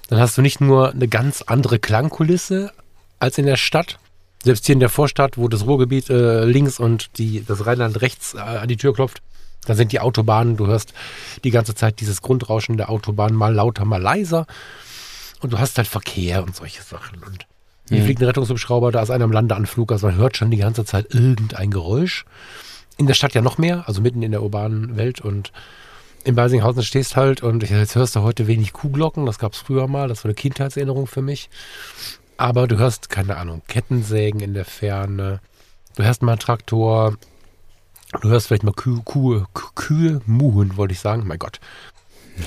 [0.08, 2.72] dann hast du nicht nur eine ganz andere Klangkulisse
[3.20, 4.00] als in der Stadt.
[4.42, 8.36] Selbst hier in der Vorstadt, wo das Ruhrgebiet äh, links und die, das Rheinland rechts
[8.36, 9.22] äh, an die Tür klopft,
[9.66, 10.94] da sind die Autobahnen, du hörst
[11.44, 14.48] die ganze Zeit dieses Grundrauschen der Autobahn mal lauter, mal leiser.
[15.42, 17.22] Und du hast halt Verkehr und solche Sachen.
[17.22, 17.48] Und
[17.90, 18.06] hier mhm.
[18.06, 21.14] fliegt ein Rettungshubschrauber, da ist einer im Landeanflug, also man hört schon die ganze Zeit
[21.14, 22.24] irgendein Geräusch.
[22.96, 25.52] In der Stadt ja noch mehr, also mitten in der urbanen Welt und
[26.24, 29.88] in Beisinghausen stehst halt und jetzt hörst du heute wenig Kuhglocken, das gab es früher
[29.88, 31.50] mal, das war eine Kindheitserinnerung für mich.
[32.38, 35.42] Aber du hörst, keine Ahnung, Kettensägen in der Ferne,
[35.96, 37.18] du hörst mal einen Traktor,
[38.22, 41.60] du hörst vielleicht mal Kühe, Kühe, Kühe Muhen, wollte ich sagen, mein Gott.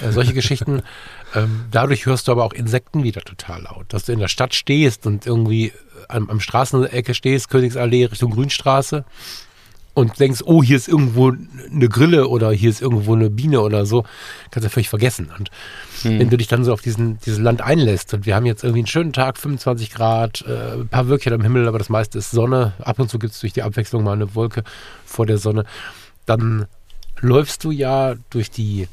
[0.02, 0.82] Äh, solche Geschichten.
[1.34, 3.86] Ähm, dadurch hörst du aber auch Insekten wieder total laut.
[3.88, 5.72] Dass du in der Stadt stehst und irgendwie
[6.08, 9.06] am, am Straßenecke stehst, Königsallee Richtung Grünstraße
[9.94, 11.32] und denkst, oh, hier ist irgendwo
[11.70, 14.04] eine Grille oder hier ist irgendwo eine Biene oder so,
[14.50, 15.30] kannst du völlig vergessen.
[15.38, 15.50] Und
[16.02, 16.18] hm.
[16.18, 18.80] wenn du dich dann so auf diesen, dieses Land einlässt und wir haben jetzt irgendwie
[18.80, 22.30] einen schönen Tag, 25 Grad, äh, ein paar Wölkchen am Himmel, aber das meiste ist
[22.30, 24.64] Sonne, ab und zu gibt es durch die Abwechslung mal eine Wolke
[25.04, 25.64] vor der Sonne,
[26.24, 26.66] dann
[27.20, 28.88] läufst du ja durch die,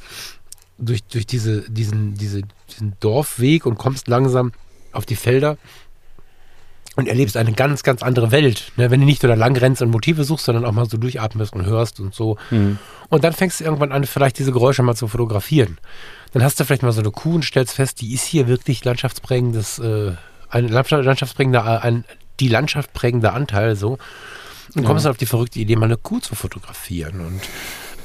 [0.78, 4.52] durch, durch diese, diesen, diese, diesen Dorfweg und kommst langsam
[4.92, 5.58] auf die Felder
[7.00, 8.72] und erlebst eine ganz, ganz andere Welt.
[8.76, 8.92] Ne?
[8.92, 11.54] Wenn du nicht nur da lang rennst und Motive suchst, sondern auch mal so durchatmest
[11.54, 12.38] und hörst und so.
[12.52, 12.78] Mhm.
[13.10, 15.78] Und dann fängst du irgendwann an, vielleicht diese Geräusche mal zu fotografieren.
[16.34, 18.86] Dann hast du vielleicht mal so eine Kuh und stellst fest, die ist hier wirklich
[18.86, 20.12] landschaftsprägendes, äh,
[20.50, 22.06] ein landschaftsprägender, ein,
[22.40, 23.98] die Landschaft prägender Anteil so.
[24.76, 25.10] Und kommst ja.
[25.10, 27.22] dann auf die verrückte Idee, mal eine Kuh zu fotografieren.
[27.22, 27.42] Und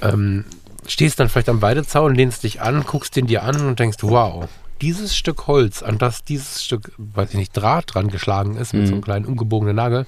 [0.00, 0.44] ähm,
[0.86, 4.48] stehst dann vielleicht am Weidezaun, lehnst dich an, guckst den dir an und denkst, wow,
[4.84, 8.82] dieses Stück Holz, an das dieses Stück, weiß ich nicht, Draht dran geschlagen ist, mit
[8.82, 8.86] mhm.
[8.86, 9.04] so einem mhm.
[9.04, 10.04] kleinen umgebogenen Nagel,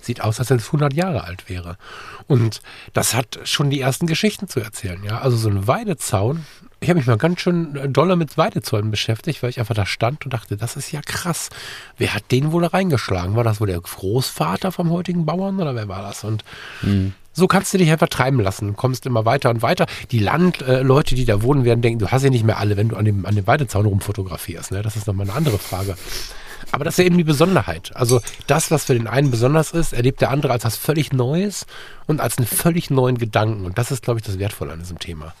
[0.00, 1.76] sieht aus, als wenn es 100 Jahre alt wäre.
[2.26, 2.62] Und
[2.94, 5.18] das hat schon die ersten Geschichten zu erzählen, ja.
[5.18, 6.46] Also so ein Weidezaun.
[6.80, 10.24] Ich habe mich mal ganz schön doller mit Weidezäunen beschäftigt, weil ich einfach da stand
[10.24, 11.50] und dachte, das ist ja krass.
[11.98, 13.36] Wer hat den wohl da reingeschlagen?
[13.36, 16.24] War das wohl der Großvater vom heutigen Bauern oder wer war das?
[16.24, 16.42] Und
[16.80, 17.12] mhm.
[17.38, 18.74] So kannst du dich einfach treiben lassen.
[18.74, 19.86] Kommst immer weiter und weiter.
[20.10, 22.96] Die Landleute, die da wohnen, werden denken, du hast ja nicht mehr alle, wenn du
[22.96, 24.72] an dem, an dem Weidezaun rumfotografierst.
[24.72, 24.82] Ne?
[24.82, 25.96] Das ist nochmal eine andere Frage.
[26.72, 27.92] Aber das ist ja eben die Besonderheit.
[27.94, 31.64] Also das, was für den einen besonders ist, erlebt der andere als was völlig Neues
[32.08, 33.66] und als einen völlig neuen Gedanken.
[33.66, 35.32] Und das ist, glaube ich, das Wertvolle an diesem Thema.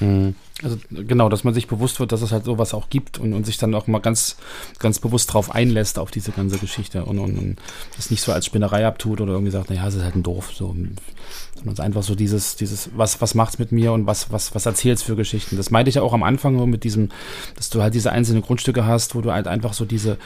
[0.00, 0.34] Mhm.
[0.62, 3.46] Also genau, dass man sich bewusst wird, dass es halt sowas auch gibt und, und
[3.46, 4.36] sich dann auch mal ganz,
[4.80, 7.56] ganz bewusst drauf einlässt auf diese ganze Geschichte und, und, und
[7.96, 10.52] das nicht so als Spinnerei abtut oder irgendwie sagt, naja, es ist halt ein Dorf.
[10.52, 10.74] So,
[11.54, 14.66] sondern es einfach so dieses, dieses, was, was macht's mit mir und was, was, was
[14.66, 15.56] erzählt's für Geschichten.
[15.56, 17.10] Das meinte ich ja auch am Anfang mit diesem,
[17.54, 20.18] dass du halt diese einzelnen Grundstücke hast, wo du halt einfach so diese,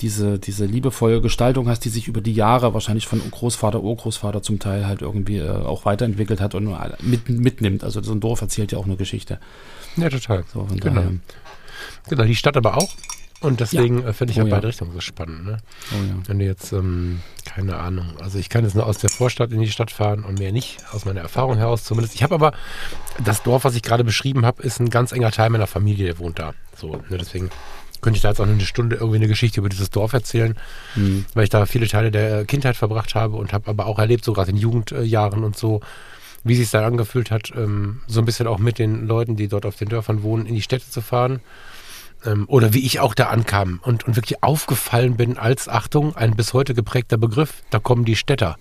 [0.00, 4.58] diese, diese liebevolle Gestaltung hast, die sich über die Jahre wahrscheinlich von Großvater, Urgroßvater zum
[4.58, 7.82] Teil halt irgendwie äh, auch weiterentwickelt hat und mit, mitnimmt.
[7.82, 9.40] Also so ein Dorf erzählt ja auch eine Geschichte.
[9.96, 10.44] Ja, total.
[10.52, 11.02] So, genau.
[12.08, 12.88] genau, die Stadt aber auch.
[13.40, 14.08] Und deswegen ja.
[14.08, 15.44] Äh, finde ich oh, ja beide Richtungen so spannend.
[15.44, 15.58] Ne?
[15.92, 16.14] Oh, ja.
[16.26, 19.60] Wenn du jetzt, ähm, keine Ahnung, also ich kann jetzt nur aus der Vorstadt in
[19.60, 22.14] die Stadt fahren und mehr nicht, aus meiner Erfahrung heraus zumindest.
[22.14, 22.52] Ich habe aber,
[23.24, 26.18] das Dorf, was ich gerade beschrieben habe, ist ein ganz enger Teil meiner Familie, der
[26.18, 26.52] wohnt da.
[26.76, 27.50] So, ne, deswegen
[28.00, 30.56] könnte ich da jetzt auch eine Stunde irgendwie eine Geschichte über dieses Dorf erzählen,
[30.94, 31.24] mhm.
[31.34, 34.32] weil ich da viele Teile der Kindheit verbracht habe und habe aber auch erlebt, so
[34.32, 35.80] gerade in Jugendjahren und so,
[36.44, 39.66] wie sich dann angefühlt hat, ähm, so ein bisschen auch mit den Leuten, die dort
[39.66, 41.40] auf den Dörfern wohnen, in die Städte zu fahren
[42.24, 46.36] ähm, oder wie ich auch da ankam und, und wirklich aufgefallen bin als, Achtung, ein
[46.36, 48.56] bis heute geprägter Begriff, da kommen die Städter.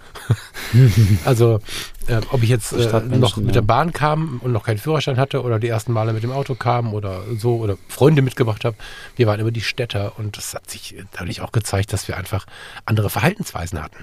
[1.26, 1.60] also
[2.08, 5.44] äh, ob ich jetzt äh, noch mit der Bahn kam und noch keinen Führerschein hatte
[5.44, 8.78] oder die ersten Male mit dem Auto kam oder so oder Freunde mitgebracht habe,
[9.16, 12.46] wir waren immer die Städter und das hat sich dadurch auch gezeigt, dass wir einfach
[12.86, 13.98] andere Verhaltensweisen hatten.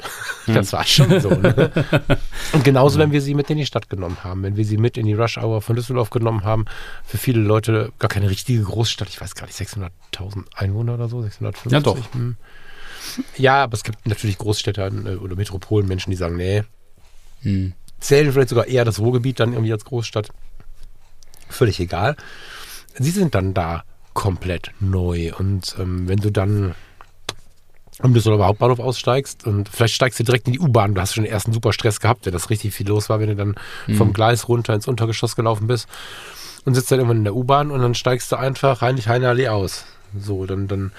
[0.44, 0.54] Hm.
[0.54, 1.30] Das war schon so.
[1.30, 1.70] Ne?
[2.52, 4.96] Und genauso, wenn wir sie mit in die Stadt genommen haben, wenn wir sie mit
[4.96, 6.66] in die Rush Hour von Düsseldorf genommen haben,
[7.04, 11.22] für viele Leute gar keine richtige Großstadt, ich weiß gar nicht, 600.000 Einwohner oder so,
[11.22, 11.72] 650.
[11.72, 11.98] Ja, doch.
[12.14, 12.36] Hm.
[13.36, 16.64] Ja, aber es gibt natürlich Großstädte äh, oder Metropolen, Menschen, die sagen, nee,
[17.42, 20.30] hm zählen vielleicht sogar eher das Ruhrgebiet dann irgendwie als Großstadt.
[21.48, 22.16] Völlig egal.
[22.98, 25.32] Sie sind dann da komplett neu.
[25.36, 26.74] Und ähm, wenn du dann
[28.00, 31.24] am Düsseldorfer Hauptbahnhof aussteigst und vielleicht steigst du direkt in die U-Bahn, du hast schon
[31.24, 33.54] den ersten super Stress gehabt, der das richtig viel los war, wenn du dann
[33.86, 33.94] mhm.
[33.94, 35.88] vom Gleis runter ins Untergeschoss gelaufen bist
[36.64, 39.84] und sitzt dann irgendwann in der U-Bahn und dann steigst du einfach Heinrich-Heine-Allee aus.
[40.18, 40.92] So, dann, dann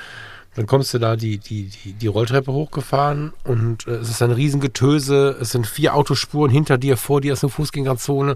[0.55, 4.31] dann kommst du da die, die, die, die Rolltreppe hochgefahren und äh, es ist ein
[4.31, 5.37] Riesengetöse.
[5.39, 8.35] Es sind vier Autospuren hinter dir, vor dir ist eine Fußgängerzone.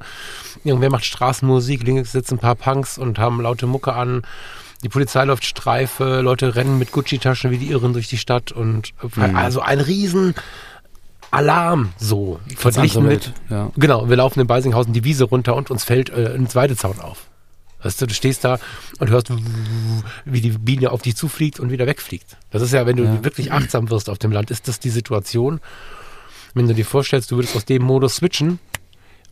[0.63, 4.23] Irgendwer macht Straßenmusik, links sitzen ein paar Punks und haben laute Mucke an.
[4.83, 8.93] Die Polizei läuft Streife, Leute rennen mit Gucci-Taschen wie die Irren durch die Stadt und
[9.01, 9.35] äh, mhm.
[9.35, 10.35] also ein riesen
[11.31, 13.33] Alarm so verglichen mit.
[13.49, 13.71] Ja.
[13.77, 17.28] Genau, wir laufen in Beisinghausen die Wiese runter und uns fällt äh, ein Weidezaun auf.
[17.81, 18.59] Weißt du, du stehst da
[18.99, 19.31] und hörst,
[20.25, 22.37] wie die Biene auf dich zufliegt und wieder wegfliegt.
[22.51, 23.23] Das ist ja, wenn du ja.
[23.23, 25.61] wirklich achtsam wirst auf dem Land, ist das die Situation.
[26.53, 28.59] Wenn du dir vorstellst, du würdest aus dem Modus switchen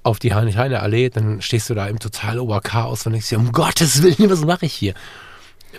[0.04, 4.02] auf die Heinrich-Heine-Allee, dann stehst du da im total Oberchaos und denkst dir, um Gottes
[4.02, 4.94] Willen, was mache ich hier?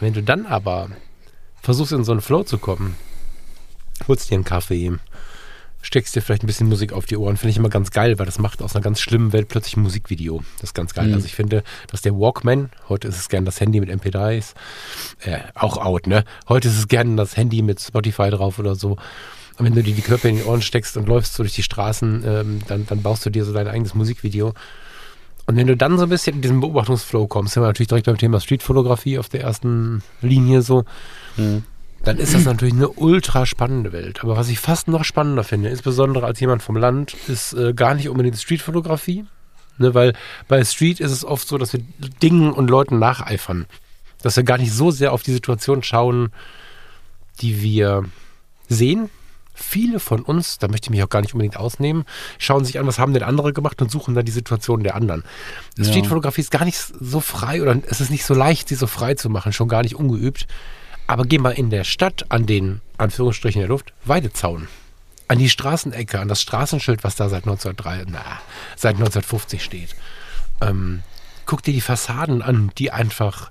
[0.01, 0.91] Wenn du dann aber
[1.63, 2.97] versuchst, in so einen Flow zu kommen,
[4.07, 4.93] holst dir einen Kaffee,
[5.81, 7.37] steckst dir vielleicht ein bisschen Musik auf die Ohren.
[7.37, 9.83] Finde ich immer ganz geil, weil das macht aus einer ganz schlimmen Welt plötzlich ein
[9.83, 10.43] Musikvideo.
[10.57, 11.09] Das ist ganz geil.
[11.09, 11.15] Mhm.
[11.15, 14.55] Also ich finde, dass der Walkman, heute ist es gern das Handy mit MP3s,
[15.21, 16.25] äh, auch out, ne?
[16.49, 18.97] Heute ist es gern das Handy mit Spotify drauf oder so.
[19.59, 21.63] Und wenn du dir die Körper in die Ohren steckst und läufst so durch die
[21.63, 24.55] Straßen, ähm, dann, dann baust du dir so dein eigenes Musikvideo.
[25.47, 28.07] Und wenn du dann so ein bisschen in diesen Beobachtungsflow kommst, sind wir natürlich direkt
[28.07, 30.85] beim Thema Streetfotografie auf der ersten Linie so.
[31.37, 31.65] Mhm
[32.05, 34.21] dann ist das natürlich eine ultra spannende Welt.
[34.23, 37.95] Aber was ich fast noch spannender finde, insbesondere als jemand vom Land, ist äh, gar
[37.95, 39.25] nicht unbedingt Streetfotografie.
[39.79, 40.15] Ne, weil
[40.49, 41.81] bei Street ist es oft so, dass wir
[42.23, 43.67] Dingen und Leuten nacheifern.
[44.23, 46.31] Dass wir gar nicht so sehr auf die Situation schauen,
[47.41, 48.05] die wir
[48.69, 49.11] sehen.
[49.55, 52.05] Viele von uns, da möchte ich mich auch gar nicht unbedingt ausnehmen,
[52.39, 55.25] schauen sich an, was haben denn andere gemacht und suchen dann die Situation der anderen.
[55.77, 55.85] Ja.
[55.85, 59.15] Streetfotografie ist gar nicht so frei oder es ist nicht so leicht, sie so frei
[59.15, 60.47] zu machen, schon gar nicht ungeübt.
[61.09, 64.69] Aber geh mal in der Stadt an den, Anführungsstrichen der Luft, Weidezaun.
[65.27, 68.41] An die Straßenecke, an das Straßenschild, was da seit 1903, na,
[68.77, 69.97] seit 1950 steht.
[70.61, 71.03] Ähm,
[71.47, 73.51] guck dir die Fassaden an, die einfach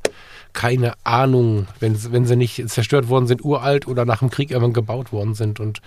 [0.54, 4.74] keine Ahnung, wenn, wenn sie nicht zerstört worden sind, uralt oder nach dem Krieg irgendwann
[4.74, 5.82] gebaut worden sind und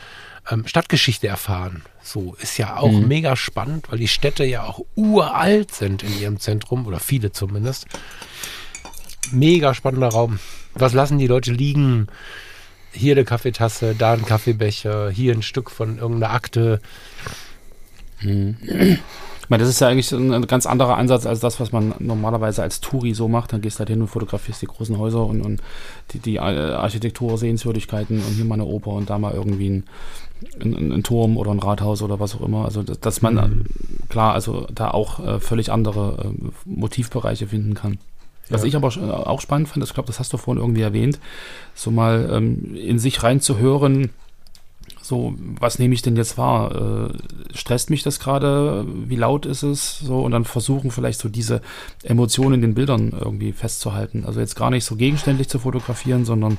[0.49, 1.83] ähm, Stadtgeschichte erfahren.
[2.03, 3.09] So ist ja auch mhm.
[3.09, 7.87] mega spannend, weil die Städte ja auch uralt sind in ihrem Zentrum oder viele zumindest.
[9.33, 10.39] Mega spannender Raum.
[10.75, 12.09] Was lassen die Leute liegen?
[12.93, 16.81] Hier eine Kaffeetasse, da ein Kaffeebecher, hier ein Stück von irgendeiner Akte.
[18.23, 18.57] Mhm.
[18.63, 22.63] Ich meine, das ist ja eigentlich ein, ganz anderer Ansatz als das, was man normalerweise
[22.63, 23.53] als Touri so macht.
[23.53, 25.61] Dann gehst du halt hin und fotografierst die großen Häuser und, und
[26.13, 29.85] die, die Architektur, Sehenswürdigkeiten und hier mal eine Oper und da mal irgendwie ein,
[30.61, 32.65] ein, ein Turm oder ein Rathaus oder was auch immer.
[32.65, 33.65] Also, dass, dass man, mhm.
[34.09, 37.99] klar, also da auch äh, völlig andere äh, Motivbereiche finden kann.
[38.51, 38.69] Was ja.
[38.69, 38.89] ich aber
[39.29, 41.19] auch spannend fand, ich glaube, das hast du vorhin irgendwie erwähnt,
[41.75, 44.11] so mal ähm, in sich reinzuhören,
[45.03, 47.11] so, was nehme ich denn jetzt wahr?
[47.11, 48.87] Äh, stresst mich das gerade?
[48.87, 49.99] Wie laut ist es?
[49.99, 51.63] So, und dann versuchen vielleicht so diese
[52.05, 54.25] Emotionen in den Bildern irgendwie festzuhalten.
[54.25, 56.59] Also jetzt gar nicht so gegenständlich zu fotografieren, sondern,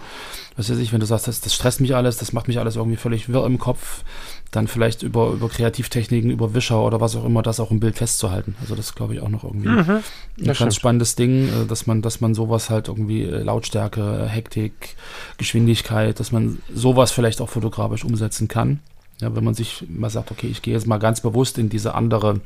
[0.57, 2.75] was weiß ich, wenn du sagst, das, das stresst mich alles, das macht mich alles
[2.75, 4.03] irgendwie völlig wirr im Kopf,
[4.51, 7.97] dann vielleicht über, über Kreativtechniken, über Wischer oder was auch immer, das auch im Bild
[7.97, 8.55] festzuhalten.
[8.59, 10.03] Also das glaube ich auch noch irgendwie mhm, ein
[10.43, 10.75] ganz stimmt.
[10.75, 14.95] spannendes Ding, äh, dass man, dass man sowas halt irgendwie äh, Lautstärke, Hektik,
[15.37, 18.79] Geschwindigkeit, dass man sowas vielleicht auch fotografisch umsetzen kann.
[19.21, 21.95] Ja, wenn man sich mal sagt, okay, ich gehe jetzt mal ganz bewusst in diese
[21.95, 22.41] andere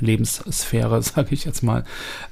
[0.00, 1.84] Lebenssphäre, sage ich jetzt mal,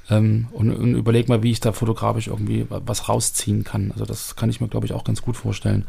[0.09, 3.91] ähm, und, und überlege mal, wie ich da fotografisch irgendwie was rausziehen kann.
[3.93, 5.85] Also das kann ich mir, glaube ich, auch ganz gut vorstellen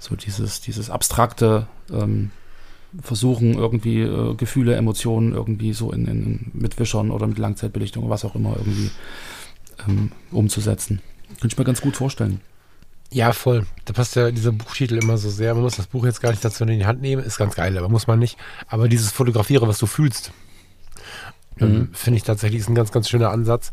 [0.00, 2.32] so dieses, dieses abstrakte ähm,
[3.00, 8.24] Versuchen, irgendwie äh, Gefühle, Emotionen irgendwie so in, in, mit Wischern oder mit Langzeitbelichtung, was
[8.24, 8.90] auch immer, irgendwie
[9.86, 11.00] ähm, umzusetzen.
[11.40, 12.40] Könnte ich mir ganz gut vorstellen.
[13.12, 13.66] Ja, voll.
[13.84, 15.54] Da passt ja dieser Buchtitel immer so sehr.
[15.54, 17.76] Man muss das Buch jetzt gar nicht dazu in die Hand nehmen, ist ganz geil,
[17.76, 18.38] aber muss man nicht.
[18.68, 20.32] Aber dieses Fotografiere, was du fühlst,
[21.58, 21.88] ähm, mhm.
[21.92, 23.70] finde ich tatsächlich ist ein ganz, ganz schöner Ansatz.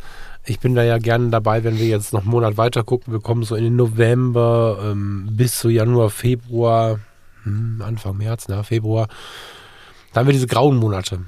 [0.50, 3.12] Ich bin da ja gerne dabei, wenn wir jetzt noch einen Monat weiter gucken.
[3.12, 7.00] Wir kommen so in den November ähm, bis zu Januar, Februar,
[7.44, 9.10] hm, Anfang März, na, Februar.
[10.14, 11.20] Da haben wir diese grauen Monate.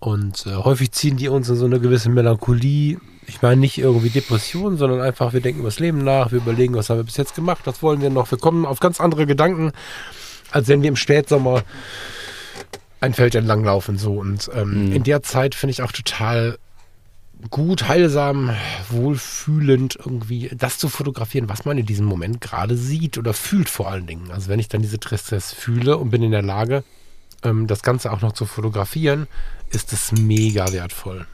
[0.00, 2.98] Und äh, häufig ziehen die uns in so eine gewisse Melancholie.
[3.26, 6.74] Ich meine nicht irgendwie Depression, sondern einfach, wir denken über das Leben nach, wir überlegen,
[6.74, 8.30] was haben wir bis jetzt gemacht, was wollen wir noch.
[8.30, 9.72] Wir kommen auf ganz andere Gedanken,
[10.50, 11.62] als wenn wir im Spätsommer
[13.00, 13.96] ein Feld entlang laufen.
[13.96, 14.12] So.
[14.12, 14.92] Und ähm, mhm.
[14.92, 16.58] in der Zeit finde ich auch total
[17.50, 18.54] gut, heilsam,
[18.90, 23.88] wohlfühlend irgendwie das zu fotografieren, was man in diesem Moment gerade sieht oder fühlt vor
[23.88, 24.30] allen Dingen.
[24.30, 26.84] Also wenn ich dann diese Tristesse fühle und bin in der Lage,
[27.44, 29.28] ähm, das Ganze auch noch zu fotografieren,
[29.70, 31.26] ist es mega wertvoll.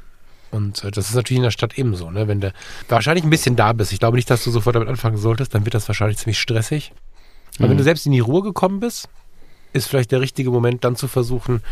[0.51, 2.29] Und äh, das ist natürlich in der Stadt ebenso, ne?
[2.29, 2.53] Wenn du
[2.89, 3.93] wahrscheinlich ein bisschen da bist.
[3.93, 6.93] Ich glaube nicht, dass du sofort damit anfangen solltest, dann wird das wahrscheinlich ziemlich stressig.
[7.57, 7.71] Aber mhm.
[7.71, 9.09] wenn du selbst in die Ruhe gekommen bist,
[9.73, 11.63] ist vielleicht der richtige Moment, dann zu versuchen,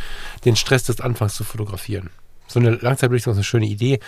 [0.45, 2.11] den Stress des Anfangs zu fotografieren
[2.53, 4.01] so eine Langzeitbelichtung ist eine schöne Idee,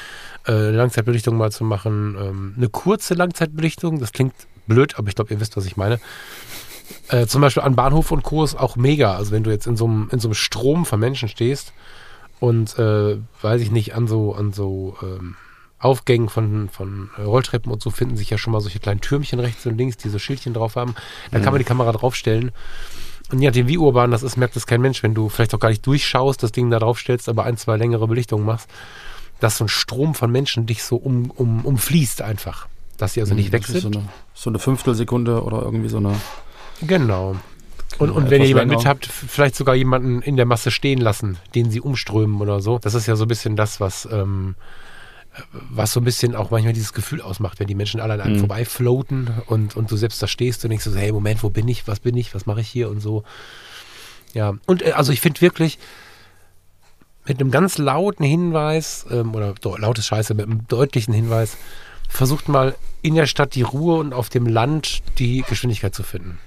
[0.46, 2.16] äh, eine Langzeitbelichtung mal zu machen.
[2.18, 4.34] Ähm, eine kurze Langzeitbelichtung, das klingt
[4.66, 6.00] blöd, aber ich glaube, ihr wisst, was ich meine.
[7.08, 8.44] Äh, zum Beispiel an Bahnhof und Co.
[8.44, 9.14] ist auch mega.
[9.14, 11.72] Also wenn du jetzt in so einem, in so einem Strom von Menschen stehst
[12.40, 15.36] und äh, weiß ich nicht, an so, an so ähm,
[15.78, 19.66] Aufgängen von, von Rolltreppen und so finden sich ja schon mal solche kleinen Türmchen rechts
[19.66, 20.94] und links, die so Schildchen drauf haben.
[21.30, 21.42] Da mhm.
[21.42, 22.52] kann man die Kamera draufstellen
[23.30, 25.60] und je nachdem, wie urban das ist, merkt es kein Mensch, wenn du vielleicht auch
[25.60, 28.68] gar nicht durchschaust, das Ding da drauf stellst, aber ein, zwei längere Belichtungen machst,
[29.40, 32.68] dass so ein Strom von Menschen dich so um, um, umfließt einfach.
[32.98, 33.80] Dass sie also nicht weg sind.
[33.80, 36.14] So eine, so eine Fünftelsekunde oder irgendwie so eine.
[36.82, 37.36] Genau.
[37.98, 41.38] Und, und wenn ihr jemanden mit habt, vielleicht sogar jemanden in der Masse stehen lassen,
[41.54, 42.78] den sie umströmen oder so.
[42.78, 44.54] Das ist ja so ein bisschen das, was ähm,
[45.52, 48.34] was so ein bisschen auch manchmal dieses Gefühl ausmacht, wenn die Menschen alle an einem
[48.34, 48.40] mhm.
[48.40, 51.86] vorbeifloaten und, und du selbst da stehst und denkst so, hey, Moment, wo bin ich,
[51.88, 53.24] was bin ich, was mache ich hier und so.
[54.32, 55.78] Ja, und äh, also ich finde wirklich,
[57.26, 61.56] mit einem ganz lauten Hinweis, ähm, oder lautes Scheiße, mit einem deutlichen Hinweis,
[62.08, 66.38] versucht mal in der Stadt die Ruhe und auf dem Land die Geschwindigkeit zu finden.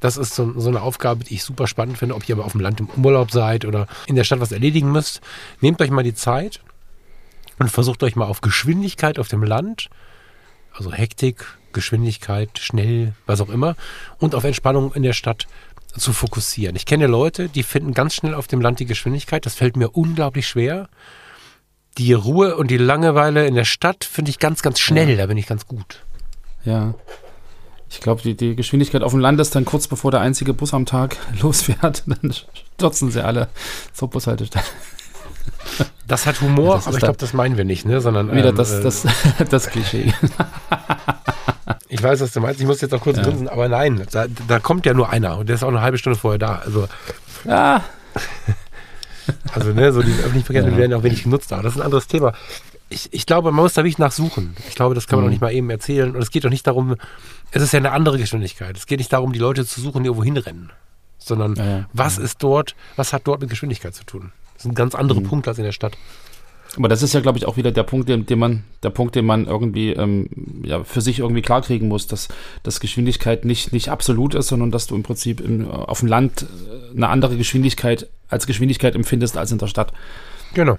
[0.00, 2.52] Das ist so, so, eine Aufgabe, die ich super spannend finde, ob ihr aber auf
[2.52, 5.20] dem Land im Urlaub seid oder in der Stadt was erledigen müsst.
[5.60, 6.60] Nehmt euch mal die Zeit
[7.58, 9.88] und versucht euch mal auf Geschwindigkeit auf dem Land,
[10.72, 13.76] also Hektik, Geschwindigkeit, schnell, was auch immer,
[14.18, 15.46] und auf Entspannung in der Stadt
[15.98, 16.76] zu fokussieren.
[16.76, 19.46] Ich kenne Leute, die finden ganz schnell auf dem Land die Geschwindigkeit.
[19.46, 20.88] Das fällt mir unglaublich schwer.
[21.98, 25.10] Die Ruhe und die Langeweile in der Stadt finde ich ganz, ganz schnell.
[25.10, 25.16] Ja.
[25.16, 26.02] Da bin ich ganz gut.
[26.64, 26.94] Ja.
[27.88, 30.74] Ich glaube, die, die Geschwindigkeit auf dem Land ist dann kurz bevor der einzige Bus
[30.74, 32.04] am Tag losfährt.
[32.06, 32.34] Dann
[32.76, 33.48] stürzen sie alle
[33.92, 34.64] zur Bushaltestelle.
[36.08, 38.00] Das hat Humor, das aber ich glaube, das meinen wir nicht, ne?
[38.00, 39.04] Sondern wieder ähm, das, äh, das,
[39.50, 40.12] das Klischee.
[41.88, 42.60] Ich weiß, was du meinst.
[42.60, 43.22] Ich muss jetzt auch kurz ja.
[43.22, 45.98] grinsen, aber nein, da, da, kommt ja nur einer und der ist auch eine halbe
[45.98, 46.56] Stunde vorher da.
[46.56, 46.88] Also,
[47.44, 47.82] ja.
[49.54, 50.88] also ne, so die öffentlichen Verkehrsmittel ja.
[50.88, 52.32] werden auch wenig genutzt, aber das ist ein anderes Thema.
[52.88, 54.56] Ich, ich glaube, man muss da wirklich nachsuchen.
[54.68, 55.28] Ich glaube, das kann man mhm.
[55.28, 56.14] auch nicht mal eben erzählen.
[56.14, 56.96] Und es geht doch nicht darum,
[57.50, 58.76] es ist ja eine andere Geschwindigkeit.
[58.76, 60.70] Es geht nicht darum, die Leute zu suchen, die irgendwo hinrennen.
[61.18, 64.32] Sondern ja, was ist dort, was hat dort mit Geschwindigkeit zu tun?
[64.56, 65.24] Das sind ganz andere mhm.
[65.24, 65.96] Punkte als in der Stadt.
[66.76, 69.14] Aber das ist ja, glaube ich, auch wieder der Punkt, den, den man, der Punkt,
[69.14, 70.28] den man irgendwie ähm,
[70.62, 72.28] ja, für sich irgendwie klarkriegen muss, dass,
[72.62, 76.42] dass Geschwindigkeit nicht, nicht absolut ist, sondern dass du im Prinzip in, auf dem Land
[76.42, 79.92] äh, eine andere Geschwindigkeit als Geschwindigkeit empfindest als in der Stadt.
[80.54, 80.76] Genau.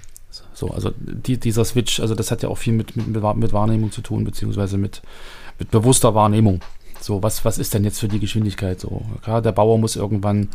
[0.53, 3.91] So, also die, dieser Switch, also das hat ja auch viel mit, mit, mit Wahrnehmung
[3.91, 5.01] zu tun, beziehungsweise mit,
[5.59, 6.61] mit bewusster Wahrnehmung.
[6.99, 9.03] So, was, was ist denn jetzt für die Geschwindigkeit so?
[9.23, 10.49] Klar, der Bauer muss irgendwann,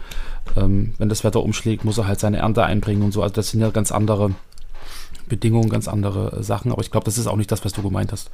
[0.56, 3.22] ähm, wenn das Wetter umschlägt, muss er halt seine Ernte einbringen und so.
[3.22, 4.32] Also das sind ja ganz andere
[5.28, 6.72] Bedingungen, ganz andere Sachen.
[6.72, 8.30] Aber ich glaube, das ist auch nicht das, was du gemeint hast.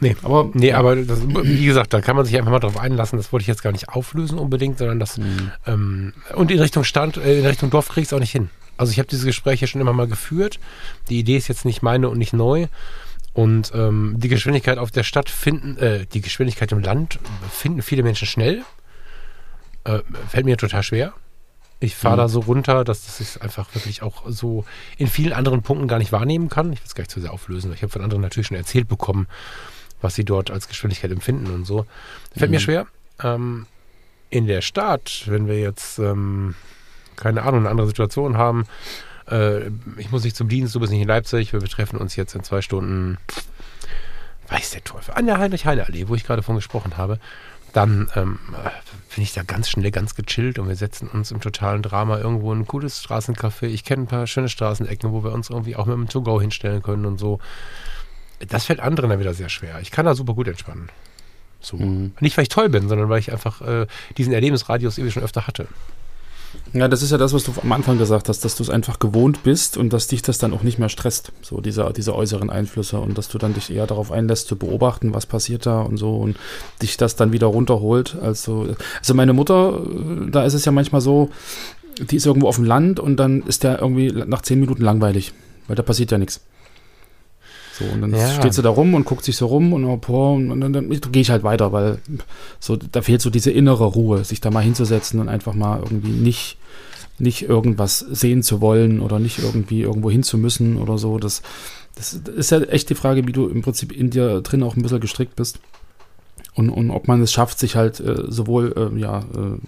[0.00, 0.78] Nee, aber, nee, ja.
[0.78, 3.18] aber das, wie gesagt, da kann man sich einfach mal drauf einlassen.
[3.18, 5.18] Das wollte ich jetzt gar nicht auflösen unbedingt, sondern das.
[5.18, 5.52] Mhm.
[5.64, 8.50] Ähm, und in Richtung Stand, äh, in Richtung Dorf kriege ich es auch nicht hin.
[8.76, 10.58] Also ich habe diese Gespräche schon immer mal geführt.
[11.08, 12.66] Die Idee ist jetzt nicht meine und nicht neu.
[13.34, 17.18] Und ähm, die Geschwindigkeit auf der Stadt finden, äh, die Geschwindigkeit im Land
[17.50, 18.62] finden viele Menschen schnell.
[19.84, 21.14] Äh, fällt mir total schwer.
[21.80, 22.18] Ich fahre mhm.
[22.18, 24.64] da so runter, dass das ich einfach wirklich auch so
[24.98, 26.72] in vielen anderen Punkten gar nicht wahrnehmen kann.
[26.72, 27.72] Ich will es gar nicht zu sehr auflösen.
[27.72, 29.26] Ich habe von anderen natürlich schon erzählt bekommen,
[30.00, 31.86] was sie dort als Geschwindigkeit empfinden und so.
[32.36, 32.54] Fällt mhm.
[32.54, 32.86] mir schwer.
[33.22, 33.66] Ähm,
[34.30, 36.54] in der Stadt, wenn wir jetzt, ähm,
[37.16, 38.66] keine Ahnung, eine andere Situation haben,
[39.32, 42.34] äh, ich muss nicht zum Dienst, du bist nicht in Leipzig, wir betreffen uns jetzt
[42.34, 43.18] in zwei Stunden,
[44.48, 47.18] weiß der Teufel, an der Heinrich-Heine-Allee, wo ich gerade von gesprochen habe
[47.72, 48.38] dann ähm,
[49.14, 52.52] bin ich da ganz schnell ganz gechillt und wir setzen uns im totalen Drama irgendwo
[52.52, 53.66] in ein cooles Straßencafé.
[53.66, 56.82] Ich kenne ein paar schöne Straßenecken, wo wir uns irgendwie auch mit dem To-Go hinstellen
[56.82, 57.38] können und so.
[58.46, 59.80] Das fällt anderen dann wieder sehr schwer.
[59.80, 60.90] Ich kann da super gut entspannen.
[61.60, 61.76] So.
[61.76, 62.12] Mhm.
[62.20, 65.46] Nicht, weil ich toll bin, sondern weil ich einfach äh, diesen Erlebnisradius irgendwie schon öfter
[65.46, 65.68] hatte.
[66.72, 68.98] Ja, das ist ja das, was du am Anfang gesagt hast, dass du es einfach
[68.98, 72.48] gewohnt bist und dass dich das dann auch nicht mehr stresst, so diese, diese äußeren
[72.48, 75.98] Einflüsse und dass du dann dich eher darauf einlässt, zu beobachten, was passiert da und
[75.98, 76.36] so und
[76.80, 78.16] dich das dann wieder runterholt.
[78.20, 79.80] Also, also meine Mutter,
[80.30, 81.30] da ist es ja manchmal so,
[81.98, 85.32] die ist irgendwo auf dem Land und dann ist der irgendwie nach zehn Minuten langweilig,
[85.66, 86.40] weil da passiert ja nichts.
[87.78, 88.28] So, und dann ja.
[88.34, 91.12] steht sie da rum und guckt sich so rum und, oh, und dann, dann, dann
[91.12, 91.98] gehe ich halt weiter, weil
[92.60, 96.10] so, da fehlt so diese innere Ruhe, sich da mal hinzusetzen und einfach mal irgendwie
[96.10, 96.58] nicht,
[97.18, 101.18] nicht irgendwas sehen zu wollen oder nicht irgendwie irgendwo hin zu müssen oder so.
[101.18, 101.42] Das,
[101.94, 104.82] das ist ja echt die Frage, wie du im Prinzip in dir drin auch ein
[104.82, 105.58] bisschen gestrickt bist.
[106.54, 109.58] Und, und ob man es schafft, sich halt äh, sowohl äh, ja, äh,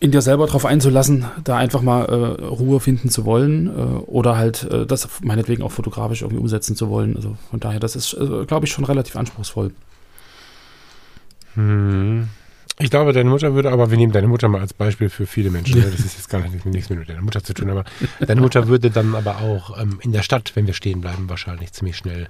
[0.00, 3.70] in dir selber drauf einzulassen, da einfach mal äh, Ruhe finden zu wollen äh,
[4.06, 7.16] oder halt äh, das meinetwegen auch fotografisch irgendwie umsetzen zu wollen.
[7.16, 9.72] Also von daher, das ist, äh, glaube ich, schon relativ anspruchsvoll.
[11.54, 12.28] Hm.
[12.80, 15.50] Ich glaube, deine Mutter würde, aber wir nehmen deine Mutter mal als Beispiel für viele
[15.50, 15.80] Menschen.
[15.80, 15.86] Ne?
[15.90, 17.84] Das ist jetzt gar nicht, nichts mit deiner Mutter zu tun, aber
[18.20, 21.72] deine Mutter würde dann aber auch ähm, in der Stadt, wenn wir stehen bleiben, wahrscheinlich
[21.72, 22.28] ziemlich schnell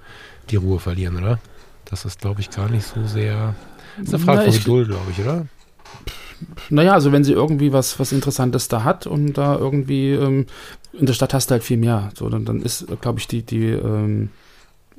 [0.48, 1.38] die Ruhe verlieren, oder?
[1.84, 3.54] Das ist, glaube ich, gar nicht so sehr.
[3.98, 5.46] Das ist eine Frage Na, von Geduld, glaube ich, oder?
[6.70, 10.46] Naja, also wenn sie irgendwie was, was Interessantes da hat und da irgendwie ähm,
[10.92, 12.10] in der Stadt hast du halt viel mehr.
[12.14, 14.30] So, dann, dann ist, glaube ich, die, die, ähm,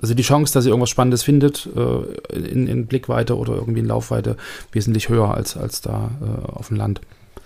[0.02, 3.86] also die Chance, dass sie irgendwas Spannendes findet, äh, in, in Blickweite oder irgendwie in
[3.86, 4.38] Laufweite,
[4.71, 7.02] wesentlich höher als, als da äh, auf dem Land.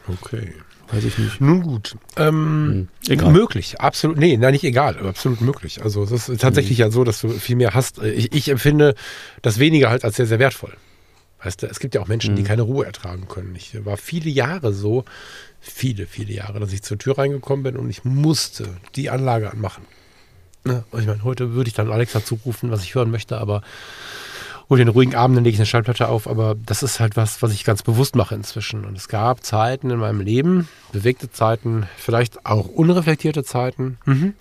[0.08, 0.54] Okay.
[0.92, 1.42] Weiß ich nicht.
[1.42, 1.96] Nun gut.
[2.18, 4.18] Ähm, hm, möglich, absolut.
[4.18, 5.82] Nee, nein, nicht egal, aber absolut möglich.
[5.84, 6.86] Also es ist tatsächlich hm.
[6.86, 8.04] ja so, dass du viel mehr hast.
[8.04, 8.94] Ich, ich empfinde
[9.42, 10.74] das weniger halt als sehr, sehr wertvoll.
[11.44, 12.38] Weißt du, es gibt ja auch Menschen, mhm.
[12.38, 13.56] die keine Ruhe ertragen können.
[13.56, 15.06] Ich war viele Jahre so,
[15.60, 19.86] viele, viele Jahre, dass ich zur Tür reingekommen bin und ich musste die Anlage anmachen.
[20.66, 20.84] Ne?
[20.98, 23.62] Ich meine, heute würde ich dann Alexa zurufen, was ich hören möchte, aber
[24.70, 27.42] und den ruhigen Abend, dann lege ich eine Schallplatte auf, aber das ist halt was,
[27.42, 28.86] was ich ganz bewusst mache inzwischen.
[28.86, 34.34] Und es gab Zeiten in meinem Leben, bewegte Zeiten, vielleicht auch unreflektierte Zeiten, mhm.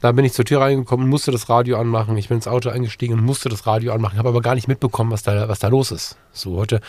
[0.00, 2.16] Da bin ich zur Tür reingekommen, musste das Radio anmachen.
[2.16, 5.10] Ich bin ins Auto eingestiegen und musste das Radio anmachen, habe aber gar nicht mitbekommen,
[5.10, 6.16] was da, was da los ist.
[6.32, 6.80] So, heute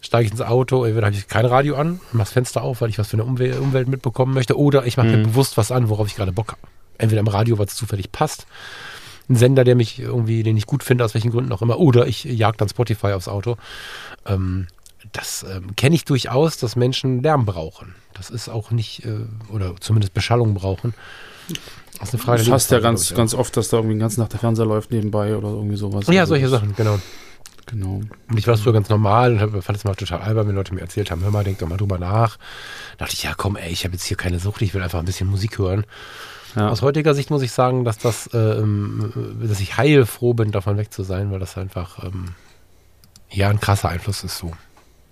[0.00, 2.90] steige ich ins Auto, entweder habe ich kein Radio an, mache das Fenster auf, weil
[2.90, 5.12] ich was für eine Umwelt, Umwelt mitbekommen möchte, oder ich mache mhm.
[5.16, 6.60] mir bewusst was an, worauf ich gerade Bock habe.
[6.98, 8.46] Entweder im Radio, weil es zufällig passt,
[9.28, 12.06] einen Sender, der mich irgendwie, den ich gut finde, aus welchen Gründen auch immer, oder
[12.06, 13.56] ich jag dann Spotify aufs Auto.
[14.26, 14.66] Ähm,
[15.12, 17.94] das ähm, kenne ich durchaus, dass Menschen Lärm brauchen.
[18.14, 20.94] Das ist auch nicht, äh, oder zumindest Beschallung brauchen.
[21.98, 22.42] Das ist eine Frage.
[22.42, 24.66] Du hast ja ganz, ich, ganz oft, dass da irgendwie den ganzen Tag der Fernseher
[24.66, 26.06] läuft nebenbei oder irgendwie sowas.
[26.08, 26.98] Ja, solche Sachen, genau.
[27.66, 28.02] Genau.
[28.28, 30.82] Und ich war früher ganz normal und fand es mal total albern, wenn Leute mir
[30.82, 32.36] erzählt haben, hör mal, denk doch mal drüber nach.
[32.98, 34.98] Da dachte ich, ja komm, ey, ich habe jetzt hier keine Sucht, ich will einfach
[34.98, 35.86] ein bisschen Musik hören.
[36.56, 36.68] Ja.
[36.68, 40.76] Aus heutiger Sicht muss ich sagen, dass das, äh, ähm, dass ich heilfroh bin, davon
[40.76, 42.34] weg zu sein, weil das einfach ähm,
[43.30, 44.52] ja ein krasser Einfluss ist so.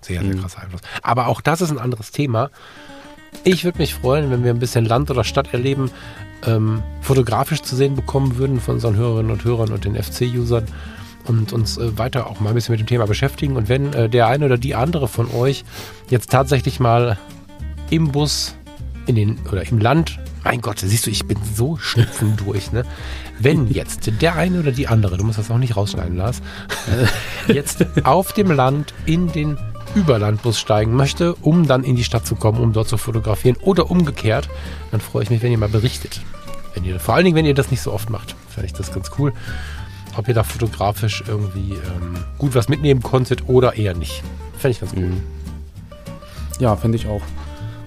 [0.01, 0.41] Sehr, sehr mhm.
[0.41, 0.81] krasser Einfluss.
[1.01, 2.49] Aber auch das ist ein anderes Thema.
[3.43, 5.91] Ich würde mich freuen, wenn wir ein bisschen Land oder Stadt erleben,
[6.45, 10.65] ähm, fotografisch zu sehen bekommen würden von unseren Hörerinnen und Hörern und den FC-Usern
[11.25, 13.55] und uns äh, weiter auch mal ein bisschen mit dem Thema beschäftigen.
[13.55, 15.63] Und wenn äh, der eine oder die andere von euch
[16.09, 17.17] jetzt tatsächlich mal
[17.89, 18.55] im Bus
[19.05, 22.83] in den oder im Land, mein Gott, siehst du, ich bin so schnupfen durch, ne?
[23.39, 26.41] Wenn jetzt der eine oder die andere, du musst das auch nicht rausschneiden, Lars,
[27.47, 29.57] jetzt auf dem Land in den
[29.95, 33.91] Überlandbus steigen möchte, um dann in die Stadt zu kommen, um dort zu fotografieren oder
[33.91, 34.49] umgekehrt,
[34.91, 36.21] dann freue ich mich, wenn ihr mal berichtet.
[36.73, 38.91] Wenn ihr, vor allen Dingen, wenn ihr das nicht so oft macht, fände ich das
[38.91, 39.33] ganz cool.
[40.17, 44.23] Ob ihr da fotografisch irgendwie ähm, gut was mitnehmen konntet oder eher nicht.
[44.57, 45.03] Fände ich ganz cool.
[45.03, 45.21] Mhm.
[46.59, 47.21] Ja, finde ich auch.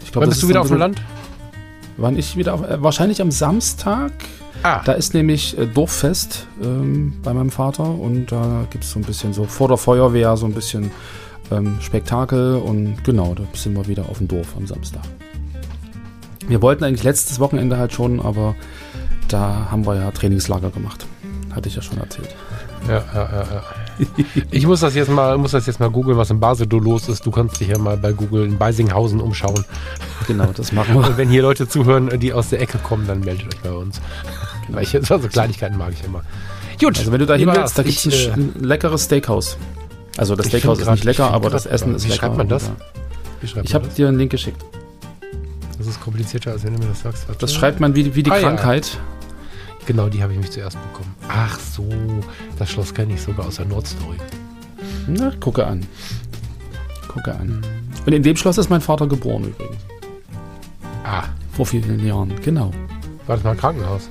[0.05, 1.03] Ich glaub, Wann bist du wieder auf dem Land?
[1.97, 4.13] Wann ich wieder auf, äh, wahrscheinlich am Samstag.
[4.63, 4.83] Ah.
[4.85, 9.05] Da ist nämlich äh, Dorffest ähm, bei meinem Vater und da gibt es so ein
[9.05, 10.91] bisschen so vor der Feuerwehr so ein bisschen
[11.51, 15.03] ähm, Spektakel und genau, da sind wir wieder auf dem Dorf am Samstag.
[16.49, 18.55] Wir wollten eigentlich letztes Wochenende halt schon, aber
[19.29, 21.07] da haben wir ja Trainingslager gemacht.
[21.53, 22.35] Hatte ich ja schon erzählt.
[22.87, 23.63] Ja, ja, ja, ja.
[24.51, 27.25] Ich muss das jetzt mal, muss das jetzt mal googeln, was in Basedow los ist.
[27.25, 29.65] Du kannst dich ja mal bei Google in Beisinghausen umschauen.
[30.27, 31.09] Genau, das machen wir.
[31.09, 34.01] Und wenn hier Leute zuhören, die aus der Ecke kommen, dann meldet euch bei uns.
[34.67, 34.77] Genau.
[34.77, 36.23] Weil ich also Kleinigkeiten mag ich immer.
[36.79, 36.99] Gut.
[36.99, 39.57] Also wenn du da hin willst, da gibt es ein, äh, ein leckeres Steakhouse.
[40.17, 42.21] Also das Steakhouse ist nicht lecker, aber das Essen ist Wie lecker.
[42.21, 42.71] Schreibt man das?
[43.43, 44.65] ich habe dir einen Link geschickt.
[45.79, 47.29] Das ist komplizierter, als wenn du mir das sagst.
[47.29, 47.41] Warte.
[47.41, 48.95] Das schreibt man wie, wie die ah, Krankheit.
[48.95, 49.01] Ja.
[49.87, 51.15] Genau, die habe ich mich zuerst bekommen.
[51.29, 51.89] Ach so,
[52.59, 54.17] das Schloss kenne ich sogar aus der Nordstory.
[55.07, 55.87] Na, gucke an.
[57.07, 57.63] Gucke an.
[58.05, 59.77] Und in dem Schloss ist mein Vater geboren übrigens.
[61.05, 61.25] Ah.
[61.53, 62.73] Vor vielen Jahren, genau.
[63.27, 64.09] War das mal ein Krankenhaus?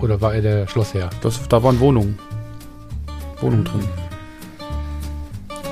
[0.00, 1.10] Oder war er der Schlossherr?
[1.22, 2.18] Das, da waren Wohnungen.
[3.40, 4.05] Wohnungen drin.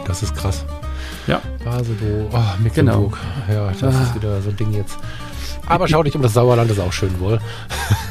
[0.06, 0.64] Das ist krass.
[1.26, 1.40] Ja.
[1.64, 3.16] Basedow, oh, Mecklenburg.
[3.46, 3.66] Genau.
[3.66, 4.02] Ja, das ah.
[4.02, 4.98] ist wieder so ein Ding jetzt.
[5.66, 7.40] Aber schau dich um das Sauerland, ist auch schön wohl.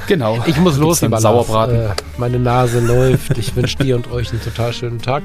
[0.07, 0.39] Genau.
[0.47, 1.75] Ich muss los, lieber Sauerbraten.
[1.75, 3.37] Äh, meine Nase läuft.
[3.37, 5.23] Ich wünsche dir und euch einen total schönen Tag,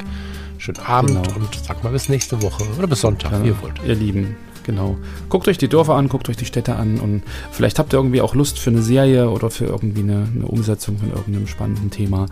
[0.58, 1.36] schönen Abend genau.
[1.36, 3.80] und sag mal bis nächste Woche oder bis Sonntag, ja, wie ihr wollt.
[3.84, 4.36] Ihr Lieben,
[4.68, 4.98] genau.
[5.30, 8.20] Guckt euch die Dörfer an, guckt euch die Städte an und vielleicht habt ihr irgendwie
[8.20, 12.26] auch Lust für eine Serie oder für irgendwie eine, eine Umsetzung von irgendeinem spannenden Thema.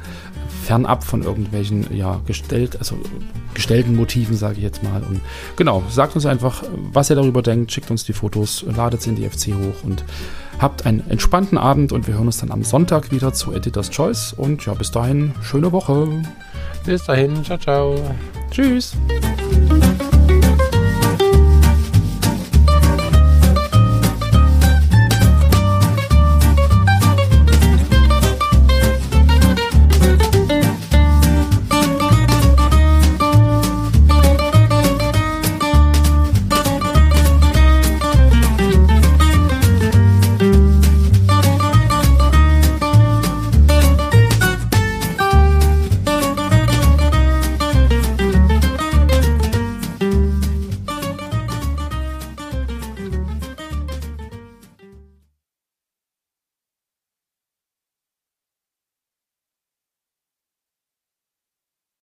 [0.65, 2.99] Fernab von irgendwelchen, ja, gestellt, also
[3.55, 5.03] gestellten Motiven, sage ich jetzt mal.
[5.03, 5.23] Und
[5.57, 6.63] genau, sagt uns einfach,
[6.93, 10.05] was ihr darüber denkt, schickt uns die Fotos, ladet sie in die FC hoch und
[10.59, 14.35] habt einen entspannten Abend und wir hören uns dann am Sonntag wieder zu Editor's Choice.
[14.35, 16.07] Und ja, bis dahin, schöne Woche.
[16.85, 17.95] Bis dahin, ciao, ciao.
[18.51, 18.95] Tschüss.